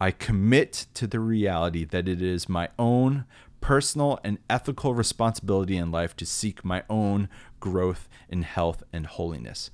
I 0.00 0.10
commit 0.10 0.86
to 0.94 1.06
the 1.06 1.20
reality 1.20 1.84
that 1.84 2.08
it 2.08 2.20
is 2.20 2.48
my 2.48 2.68
own 2.78 3.24
personal 3.60 4.18
and 4.24 4.38
ethical 4.50 4.94
responsibility 4.94 5.76
in 5.76 5.92
life 5.92 6.16
to 6.16 6.26
seek 6.26 6.64
my 6.64 6.82
own 6.90 7.28
growth 7.60 8.08
in 8.28 8.42
health 8.42 8.82
and 8.92 9.06
holiness. 9.06 9.70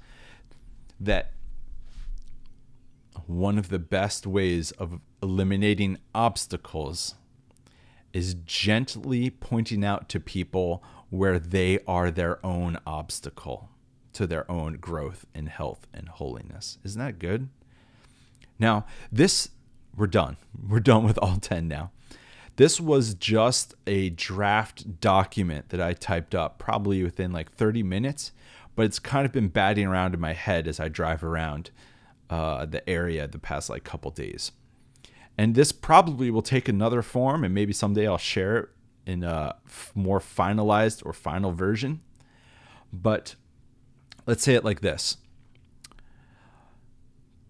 That 1.00 1.32
one 3.26 3.58
of 3.58 3.70
the 3.70 3.78
best 3.78 4.26
ways 4.26 4.70
of 4.72 5.00
eliminating 5.22 5.98
obstacles 6.14 7.14
is 8.12 8.34
gently 8.34 9.30
pointing 9.30 9.84
out 9.84 10.08
to 10.10 10.20
people 10.20 10.82
where 11.10 11.38
they 11.38 11.78
are 11.86 12.10
their 12.10 12.44
own 12.44 12.78
obstacle 12.86 13.70
to 14.18 14.26
their 14.26 14.50
own 14.50 14.74
growth 14.74 15.26
in 15.32 15.46
health 15.46 15.86
and 15.94 16.08
holiness. 16.08 16.78
Isn't 16.82 17.00
that 17.00 17.20
good? 17.20 17.48
Now, 18.58 18.84
this, 19.12 19.50
we're 19.96 20.08
done. 20.08 20.36
We're 20.68 20.80
done 20.80 21.04
with 21.04 21.18
all 21.18 21.36
10 21.36 21.68
now. 21.68 21.92
This 22.56 22.80
was 22.80 23.14
just 23.14 23.76
a 23.86 24.10
draft 24.10 25.00
document 25.00 25.68
that 25.68 25.80
I 25.80 25.92
typed 25.92 26.34
up 26.34 26.58
probably 26.58 27.04
within 27.04 27.30
like 27.30 27.52
30 27.52 27.84
minutes, 27.84 28.32
but 28.74 28.86
it's 28.86 28.98
kind 28.98 29.24
of 29.24 29.30
been 29.30 29.46
batting 29.46 29.86
around 29.86 30.14
in 30.14 30.20
my 30.20 30.32
head 30.32 30.66
as 30.66 30.80
I 30.80 30.88
drive 30.88 31.22
around 31.22 31.70
uh, 32.28 32.66
the 32.66 32.88
area 32.90 33.28
the 33.28 33.38
past 33.38 33.70
like 33.70 33.84
couple 33.84 34.10
days. 34.10 34.50
And 35.36 35.54
this 35.54 35.70
probably 35.70 36.32
will 36.32 36.42
take 36.42 36.68
another 36.68 37.02
form, 37.02 37.44
and 37.44 37.54
maybe 37.54 37.72
someday 37.72 38.08
I'll 38.08 38.18
share 38.18 38.56
it 38.56 38.68
in 39.06 39.22
a 39.22 39.54
more 39.94 40.18
finalized 40.18 41.06
or 41.06 41.12
final 41.12 41.52
version. 41.52 42.00
But 42.92 43.36
let's 44.28 44.44
say 44.44 44.54
it 44.54 44.64
like 44.64 44.82
this 44.82 45.16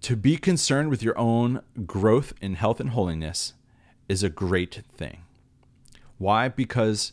To 0.00 0.16
be 0.16 0.36
concerned 0.38 0.88
with 0.88 1.02
your 1.02 1.18
own 1.18 1.60
growth 1.84 2.32
in 2.40 2.54
health 2.54 2.80
and 2.80 2.90
holiness 2.90 3.52
is 4.08 4.22
a 4.22 4.30
great 4.30 4.82
thing. 4.94 5.18
Why? 6.16 6.48
Because, 6.48 7.12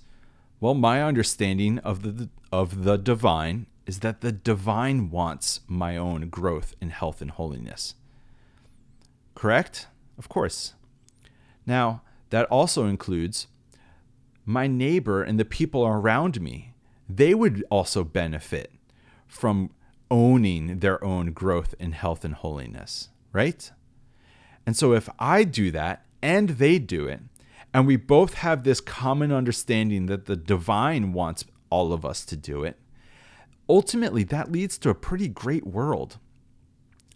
well, 0.61 0.75
my 0.75 1.03
understanding 1.03 1.79
of 1.79 2.03
the 2.03 2.29
of 2.51 2.83
the 2.83 2.95
divine 2.97 3.65
is 3.85 3.99
that 3.99 4.21
the 4.21 4.31
divine 4.31 5.09
wants 5.09 5.61
my 5.67 5.97
own 5.97 6.29
growth 6.29 6.75
in 6.79 6.91
health 6.91 7.21
and 7.21 7.31
holiness. 7.31 7.95
Correct? 9.33 9.87
Of 10.17 10.29
course. 10.29 10.75
Now, 11.65 12.01
that 12.29 12.45
also 12.45 12.85
includes 12.85 13.47
my 14.45 14.67
neighbor 14.67 15.23
and 15.23 15.39
the 15.39 15.45
people 15.45 15.85
around 15.85 16.39
me. 16.39 16.73
They 17.09 17.33
would 17.33 17.63
also 17.69 18.03
benefit 18.03 18.71
from 19.35 19.69
owning 20.09 20.79
their 20.79 21.03
own 21.03 21.33
growth 21.33 21.75
in 21.77 21.91
health 21.91 22.23
and 22.23 22.33
holiness, 22.33 23.09
right? 23.33 23.69
And 24.65 24.77
so 24.77 24.93
if 24.93 25.09
I 25.19 25.43
do 25.43 25.71
that, 25.71 26.05
and 26.21 26.49
they 26.51 26.79
do 26.79 27.05
it. 27.05 27.19
And 27.73 27.85
we 27.85 27.97
both 27.97 28.35
have 28.35 28.63
this 28.63 28.79
common 28.79 29.31
understanding 29.31 30.05
that 30.05 30.25
the 30.25 30.37
divine 30.37 31.11
wants 31.11 31.43
all 31.69 31.91
of 31.91 32.05
us 32.05 32.25
to 32.25 32.37
do 32.37 32.63
it. 32.63 32.79
Ultimately, 33.67 34.23
that 34.23 34.51
leads 34.51 34.77
to 34.79 34.89
a 34.89 34.95
pretty 34.95 35.27
great 35.27 35.67
world. 35.67 36.17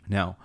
Now, 0.08 0.38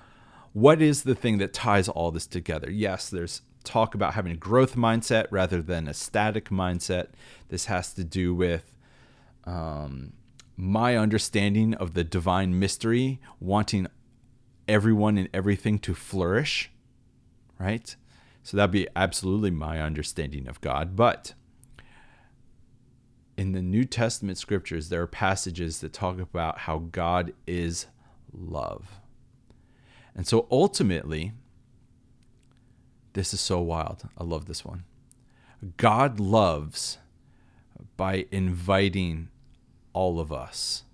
what 0.53 0.81
is 0.81 1.03
the 1.03 1.15
thing 1.15 1.39
that 1.39 1.53
ties 1.53 1.89
all 1.89 2.11
this 2.11 2.27
together? 2.27 2.71
Yes, 2.71 3.11
there's 3.11 3.43
talk 3.65 3.95
about 3.95 4.15
having 4.15 4.33
a 4.33 4.37
growth 4.37 4.77
mindset 4.77 5.27
rather 5.31 5.61
than 5.61 5.89
a 5.89 5.95
static 5.95 6.51
mindset. 6.51 7.09
This 7.49 7.67
has 7.67 7.93
to 7.95 8.05
do 8.05 8.35
with 8.35 8.79
um, 9.45 10.13
my 10.57 10.97
understanding 10.97 11.75
of 11.75 11.95
the 11.95 12.05
divine 12.05 12.59
mystery, 12.59 13.21
wanting 13.41 13.87
everyone 14.69 15.19
and 15.19 15.29
everything 15.35 15.79
to 15.81 15.95
flourish, 15.95 16.71
right? 17.59 17.97
So 18.43 18.57
that'd 18.57 18.71
be 18.71 18.89
absolutely 18.95 19.51
my 19.51 19.81
understanding 19.81 20.47
of 20.49 20.61
God. 20.61 20.95
But 20.95 21.35
in 23.37 23.53
the 23.53 23.63
New 23.63 23.85
Testament 23.85 24.39
scriptures, 24.39 24.89
there 24.89 25.03
are 25.03 25.07
passages 25.07 25.81
that 25.81 25.93
talk 25.93 26.21
about 26.21 26.61
how 26.61 26.79
God 26.79 27.33
is 27.47 27.87
love. 28.33 29.01
And 30.15 30.27
so 30.27 30.47
ultimately, 30.51 31.33
this 33.15 33.35
is 33.35 33.41
so 33.41 33.61
wild. 33.61 34.09
I 34.17 34.25
love 34.25 34.47
this 34.47 34.65
one. 34.65 34.85
God 35.77 36.21
loves 36.21 36.99
by 37.97 38.27
inviting 38.31 39.29
all 39.95 40.21
of 40.21 40.31
us 40.31 40.85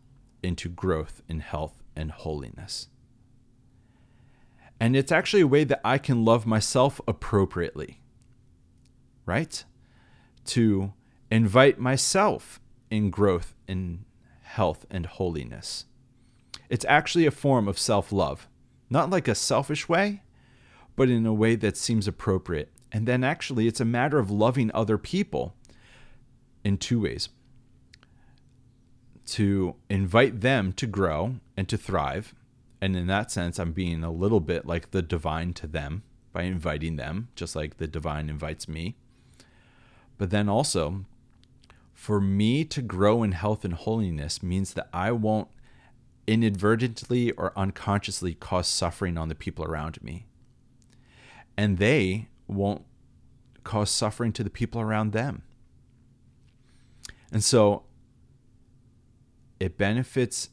into 0.43 0.69
growth 0.69 1.23
in 1.29 1.41
health 1.41 1.83
and 1.97 2.13
holiness. 2.13 2.87
And 4.79 4.97
it's 4.97 5.13
actually 5.13 5.43
a 5.43 5.47
way 5.47 5.65
that 5.65 5.81
I 5.85 5.99
can 5.99 6.25
love 6.25 6.47
myself 6.47 7.01
appropriately, 7.07 8.01
right? 9.27 9.63
To 10.47 10.93
invite 11.31 11.79
myself 11.79 12.61
in 12.91 13.11
growth 13.11 13.55
in 13.69 14.05
health 14.43 14.87
and 14.91 15.07
holiness. 15.07 15.85
It's 16.69 16.87
actually 16.89 17.27
a 17.27 17.31
form 17.31 17.69
of 17.69 17.79
self 17.79 18.13
love, 18.13 18.49
not 18.89 19.11
like 19.11 19.29
a 19.29 19.35
selfish 19.35 19.89
way, 19.89 20.23
but 20.97 21.11
in 21.11 21.27
a 21.27 21.35
way 21.35 21.57
that 21.57 21.77
seems 21.77 22.09
appropriate. 22.09 22.71
And 22.93 23.07
then 23.07 23.23
actually, 23.23 23.67
it's 23.67 23.81
a 23.81 23.85
matter 23.85 24.19
of 24.19 24.31
loving 24.31 24.71
other 24.73 24.99
people 24.99 25.55
in 26.65 26.79
two 26.79 27.01
ways 27.01 27.29
to 29.27 29.77
invite 29.89 30.41
them 30.41 30.73
to 30.75 30.87
grow 30.87 31.37
and 31.57 31.69
to 31.69 31.77
thrive, 31.77 32.35
and 32.81 32.97
in 32.97 33.07
that 33.09 33.31
sense, 33.31 33.59
I'm 33.59 33.73
being 33.73 34.03
a 34.03 34.11
little 34.11 34.41
bit 34.41 34.67
like 34.67 34.91
the 34.91 35.03
divine 35.03 35.53
to 35.55 35.67
them, 35.67 36.03
by 36.33 36.43
inviting 36.43 36.97
them, 36.97 37.29
just 37.35 37.57
like 37.57 37.77
the 37.77 37.87
divine 37.87 38.29
invites 38.29 38.69
me. 38.69 38.97
But 40.17 40.31
then 40.31 40.49
also, 40.49 41.05
for 41.93 42.21
me 42.21 42.65
to 42.67 42.83
grow 42.83 43.23
in 43.23 43.33
health 43.33 43.65
and 43.65 43.75
holiness 43.75 44.43
means 44.43 44.75
that 44.75 44.89
I 44.93 45.13
won't 45.13 45.49
inadvertently 46.27 47.33
or 47.33 47.53
unconsciously 47.57 48.35
cause 48.35 48.69
suffering 48.69 49.19
on 49.19 49.29
the 49.29 49.35
people 49.35 49.65
around 49.65 50.03
me. 50.03 50.27
And 51.57 51.79
they 51.79 52.29
won't 52.47 52.85
cause 53.65 53.91
suffering 53.91 54.33
to 54.33 54.45
the 54.45 54.51
people 54.51 54.81
around 54.81 55.13
them. 55.13 55.43
And 57.33 57.45
so 57.45 57.83
it 59.61 59.77
benefits 59.79 60.49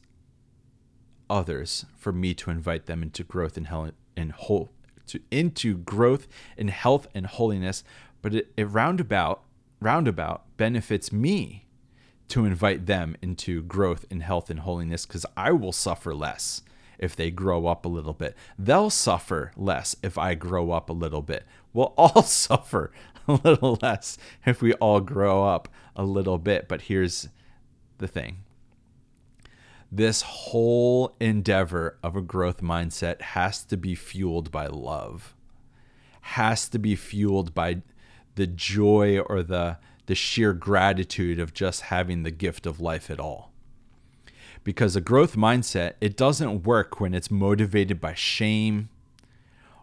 others 1.28 1.86
for 1.96 2.12
me 2.12 2.34
to 2.34 2.50
invite 2.50 2.86
them 2.86 3.02
into 3.02 3.24
growth 3.24 3.56
and 3.56 3.66
health 3.66 3.92
and 4.16 4.32
whole 4.32 4.70
to 5.06 5.20
into 5.30 5.78
growth 5.78 6.28
in 6.56 6.68
health 6.68 7.08
and 7.14 7.26
holiness, 7.26 7.82
but 8.22 8.34
it, 8.34 8.52
it 8.56 8.64
roundabout 8.64 9.42
roundabout 9.80 10.44
benefits 10.56 11.12
me 11.12 11.66
to 12.28 12.44
invite 12.44 12.86
them 12.86 13.16
into 13.22 13.62
growth 13.62 14.04
and 14.10 14.22
health 14.22 14.50
and 14.50 14.60
holiness 14.60 15.06
because 15.06 15.24
I 15.36 15.52
will 15.52 15.72
suffer 15.72 16.14
less 16.14 16.62
if 16.98 17.16
they 17.16 17.30
grow 17.30 17.66
up 17.66 17.84
a 17.84 17.88
little 17.88 18.12
bit. 18.12 18.36
They'll 18.58 18.90
suffer 18.90 19.52
less 19.56 19.96
if 20.02 20.18
I 20.18 20.34
grow 20.34 20.72
up 20.72 20.90
a 20.90 20.92
little 20.92 21.22
bit. 21.22 21.44
We'll 21.72 21.94
all 21.96 22.22
suffer 22.22 22.92
a 23.26 23.32
little 23.42 23.78
less 23.80 24.18
if 24.44 24.60
we 24.60 24.74
all 24.74 25.00
grow 25.00 25.46
up 25.46 25.68
a 25.96 26.04
little 26.04 26.38
bit. 26.38 26.68
But 26.68 26.82
here's 26.82 27.28
the 27.98 28.08
thing 28.08 28.38
this 29.90 30.22
whole 30.22 31.14
endeavor 31.18 31.98
of 32.02 32.14
a 32.14 32.20
growth 32.20 32.60
mindset 32.60 33.20
has 33.20 33.64
to 33.64 33.76
be 33.76 33.94
fueled 33.94 34.50
by 34.50 34.66
love, 34.66 35.34
has 36.20 36.68
to 36.68 36.78
be 36.78 36.94
fueled 36.94 37.54
by 37.54 37.82
the 38.34 38.46
joy 38.46 39.18
or 39.18 39.42
the 39.42 39.78
the 40.08 40.14
sheer 40.14 40.54
gratitude 40.54 41.38
of 41.38 41.52
just 41.52 41.82
having 41.82 42.22
the 42.22 42.30
gift 42.30 42.64
of 42.64 42.80
life 42.80 43.10
at 43.10 43.20
all. 43.20 43.52
Because 44.64 44.96
a 44.96 45.02
growth 45.02 45.36
mindset, 45.36 45.94
it 46.00 46.16
doesn't 46.16 46.62
work 46.62 46.98
when 46.98 47.12
it's 47.12 47.30
motivated 47.30 48.00
by 48.00 48.14
shame 48.14 48.88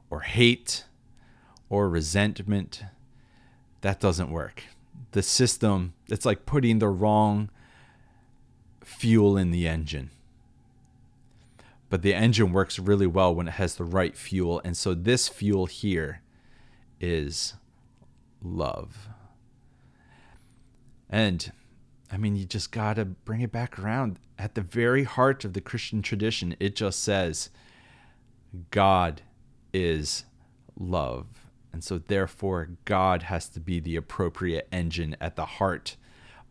or 0.10 0.22
hate 0.22 0.86
or 1.70 1.88
resentment. 1.90 2.84
That 3.82 4.00
doesn't 4.00 4.32
work. 4.32 4.64
The 5.12 5.22
system, 5.22 5.94
it's 6.10 6.26
like 6.26 6.48
putting 6.48 6.80
the 6.80 6.90
wrong 6.90 7.52
fuel 8.86 9.36
in 9.36 9.52
the 9.52 9.68
engine. 9.68 10.12
But 11.90 12.02
the 12.02 12.14
engine 12.14 12.52
works 12.52 12.80
really 12.80 13.08
well 13.08 13.34
when 13.34 13.48
it 13.48 13.56
has 13.56 13.76
the 13.76 13.84
right 13.84 14.16
fuel. 14.16 14.62
And 14.64 14.78
so 14.78 14.94
this 14.94 15.28
fuel 15.28 15.66
here 15.66 16.22
is 17.02 17.56
love. 18.42 19.10
And 21.10 21.52
I 22.12 22.18
mean, 22.18 22.36
you 22.36 22.46
just 22.46 22.72
got 22.72 22.96
to 22.96 23.06
bring 23.06 23.42
it 23.42 23.52
back 23.52 23.80
around. 23.80 24.20
At 24.38 24.56
the 24.56 24.62
very 24.62 25.04
heart 25.04 25.46
of 25.46 25.54
the 25.54 25.62
Christian 25.62 26.02
tradition, 26.02 26.56
it 26.60 26.76
just 26.76 27.04
says, 27.04 27.50
God 28.72 29.22
is 29.74 30.26
love. 30.78 31.26
And 31.74 31.84
so, 31.84 31.98
therefore, 31.98 32.70
God 32.86 33.24
has 33.24 33.50
to 33.50 33.60
be 33.60 33.80
the 33.80 33.96
appropriate 33.96 34.68
engine 34.72 35.18
at 35.20 35.36
the 35.36 35.46
heart 35.46 35.98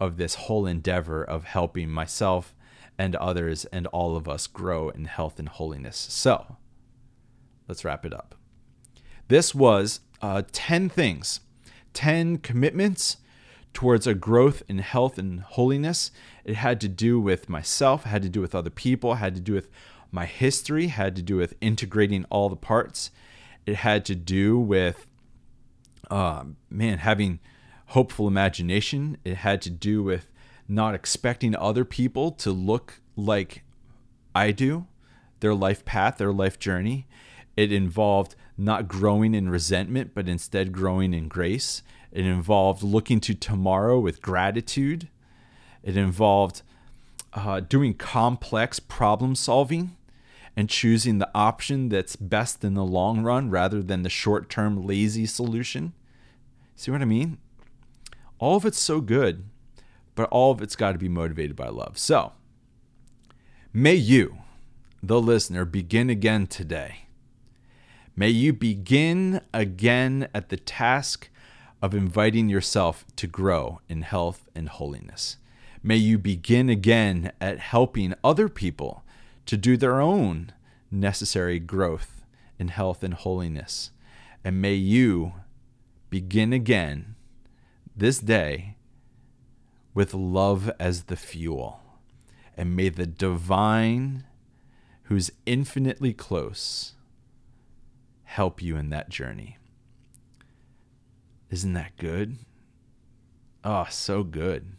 of 0.05 0.17
this 0.17 0.35
whole 0.35 0.67
endeavor 0.67 1.25
of 1.25 1.45
helping 1.45 1.91
myself 1.91 2.55
and 2.99 3.17
others 3.17 3.65
and 3.67 3.87
all 3.89 4.17
of 4.17 4.29
us 4.29 4.47
grow 4.47 4.89
in 4.89 5.07
health 5.07 5.39
and 5.39 5.49
holiness. 5.49 5.97
So, 5.97 6.57
let's 7.69 7.85
wrap 7.85 8.05
it 8.05 8.13
up. 8.13 8.35
This 9.29 9.55
was 9.55 10.01
uh, 10.23 10.43
10 10.53 10.89
things, 10.89 11.41
10 11.95 12.39
commitments 12.39 13.17
towards 13.73 14.07
a 14.07 14.15
growth 14.15 14.63
in 14.69 14.79
health 14.79 15.19
and 15.19 15.41
holiness. 15.41 16.11
It 16.45 16.57
had 16.57 16.81
to 16.83 16.89
do 16.89 17.19
with 17.21 17.49
myself, 17.49 18.05
had 18.05 18.23
to 18.23 18.29
do 18.29 18.41
with 18.41 18.55
other 18.55 18.71
people, 18.71 19.15
had 19.15 19.35
to 19.35 19.41
do 19.41 19.53
with 19.53 19.69
my 20.11 20.27
history, 20.27 20.87
had 20.87 21.17
to 21.17 21.23
do 21.23 21.37
with 21.37 21.55
integrating 21.61 22.25
all 22.31 22.49
the 22.49 22.57
parts. 22.57 23.11
It 23.67 23.77
had 23.77 24.05
to 24.05 24.15
do 24.15 24.59
with, 24.59 25.07
uh, 26.11 26.45
man, 26.71 26.99
having 26.99 27.41
hopeful 27.95 28.27
imagination. 28.27 29.17
It 29.25 29.37
had 29.37 29.63
to 29.63 29.71
do 29.71 30.03
with 30.03 30.29
not 30.67 30.97
expecting 30.97 31.55
other 31.55 31.85
people 31.85 32.33
to 32.33 32.51
look 32.51 33.01
like 33.17 33.63
I 34.35 34.51
do, 34.51 34.87
their 35.39 35.55
life 35.55 35.85
path, 35.85 36.19
their 36.19 36.33
life 36.33 36.59
journey. 36.59 37.07
It 37.57 37.71
involved 37.71 38.35
not 38.59 38.89
growing 38.89 39.33
in 39.33 39.49
resentment, 39.49 40.11
but 40.13 40.29
instead 40.29 40.73
growing 40.73 41.15
in 41.15 41.29
grace. 41.29 41.83
It 42.11 42.27
involved 42.27 42.83
looking 42.83 43.21
to 43.21 43.35
tomorrow 43.35 44.01
with 44.01 44.21
gratitude. 44.21 45.09
It 45.85 45.97
involved 45.97 46.63
uh, 47.33 47.61
doing 47.61 47.95
complex 47.95 48.81
problem 48.81 49.37
solving 49.37 49.97
and 50.57 50.69
choosing 50.69 51.19
the 51.19 51.31
option 51.33 51.91
that's 51.91 52.17
best 52.17 52.65
in 52.65 52.75
the 52.75 52.85
long 52.85 53.23
run 53.23 53.51
rather 53.51 53.83
than 53.83 54.03
the 54.03 54.11
short 54.11 54.51
term 54.51 54.85
lazy 54.85 55.27
solution. 55.27 55.93
See 56.75 56.91
what 56.91 57.03
I 57.03 57.05
mean? 57.05 57.39
All 58.39 58.57
of 58.57 58.65
it's 58.65 58.79
so 58.79 59.01
good, 59.01 59.45
but 60.15 60.29
all 60.31 60.53
of 60.53 60.61
it's 60.61 60.77
got 60.77 60.93
to 60.93 60.99
be 60.99 61.09
motivated 61.09 61.57
by 61.57 61.69
love. 61.69 61.99
So, 61.99 62.33
may 63.73 63.95
you, 63.95 64.39
the 65.03 65.21
listener, 65.21 65.65
begin 65.65 66.11
again 66.11 66.47
today. 66.47 67.07
May 68.17 68.31
you 68.31 68.53
begin 68.53 69.41
again 69.53 70.29
at 70.35 70.49
the 70.49 70.57
task 70.57 71.29
of 71.83 71.95
inviting 71.95 72.49
yourself 72.49 73.05
to 73.17 73.27
grow 73.27 73.81
in 73.89 74.03
health 74.03 74.49
and 74.55 74.69
holiness. 74.69 75.37
May 75.83 75.97
you 75.97 76.17
begin 76.19 76.71
again 76.71 77.33
at 77.41 77.59
helping 77.59 78.15
other 78.23 78.49
people 78.49 79.05
to 79.47 79.57
do 79.57 79.77
their 79.77 80.01
own 80.01 80.53
necessary 80.91 81.59
growth 81.59 82.25
in 82.59 82.69
health 82.69 83.03
and 83.03 83.13
holiness. 83.13 83.91
And 84.43 84.63
may 84.63 84.75
you 84.75 85.35
begin 86.09 86.53
again 86.53 87.17
this 87.97 88.19
day 88.19 88.77
with 89.95 90.15
love 90.15 90.71
as 90.79 91.05
the 91.05 91.17
fuel. 91.17 91.81
And 92.57 92.77
may 92.77 92.89
the 92.89 93.07
divine, 93.07 94.25
who's 95.05 95.31
infinitely 95.47 96.13
close, 96.13 96.95
help 98.25 98.63
you 98.63 98.77
in 98.77 98.91
that 98.91 99.09
journey. 99.09 99.59
Isn't 101.51 101.73
that 101.75 101.97
good? 101.97 102.37
Oh, 103.65 103.87
so 103.91 104.23
good. 104.23 104.77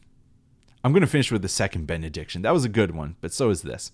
I'm 0.84 0.92
going 0.92 1.02
to 1.02 1.08
finish 1.08 1.32
with 1.32 1.42
the 1.42 1.50
second 1.50 1.88
benediction. 1.88 2.44
That 2.44 2.54
was 2.54 2.64
a 2.64 2.70
good 2.70 2.94
one, 2.96 3.16
but 3.20 3.34
so 3.34 3.50
is 3.50 3.64
this. 3.64 3.92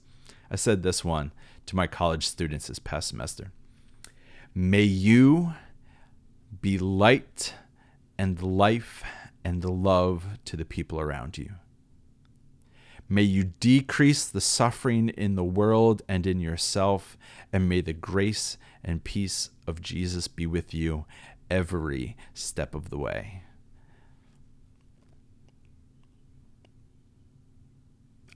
I 0.49 0.55
said 0.57 0.83
this 0.83 1.05
one 1.05 1.31
to 1.67 1.75
my 1.75 1.87
college 1.87 2.27
students 2.27 2.67
this 2.67 2.79
past 2.79 3.07
semester. 3.07 3.51
May 4.53 4.83
you 4.83 5.53
be 6.59 6.77
light 6.77 7.53
and 8.21 8.39
life 8.43 9.03
and 9.43 9.63
the 9.63 9.71
love 9.71 10.37
to 10.45 10.55
the 10.55 10.63
people 10.63 10.99
around 10.99 11.39
you. 11.39 11.53
May 13.09 13.23
you 13.23 13.45
decrease 13.59 14.25
the 14.25 14.39
suffering 14.39 15.09
in 15.09 15.33
the 15.33 15.43
world 15.43 16.03
and 16.07 16.27
in 16.27 16.39
yourself, 16.39 17.17
and 17.51 17.67
may 17.67 17.81
the 17.81 17.93
grace 17.93 18.59
and 18.83 19.03
peace 19.03 19.49
of 19.65 19.81
Jesus 19.81 20.27
be 20.27 20.45
with 20.45 20.71
you 20.71 21.05
every 21.49 22.15
step 22.35 22.75
of 22.75 22.91
the 22.91 22.97
way. 22.99 23.41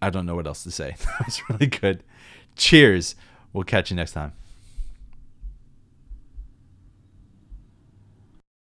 I 0.01 0.09
don't 0.09 0.25
know 0.25 0.35
what 0.35 0.47
else 0.47 0.63
to 0.63 0.71
say. 0.71 0.95
That 1.19 1.25
was 1.27 1.41
really 1.47 1.67
good. 1.67 2.03
Cheers. 2.55 3.13
We'll 3.53 3.65
catch 3.65 3.91
you 3.91 3.95
next 3.97 4.13
time. 4.13 4.33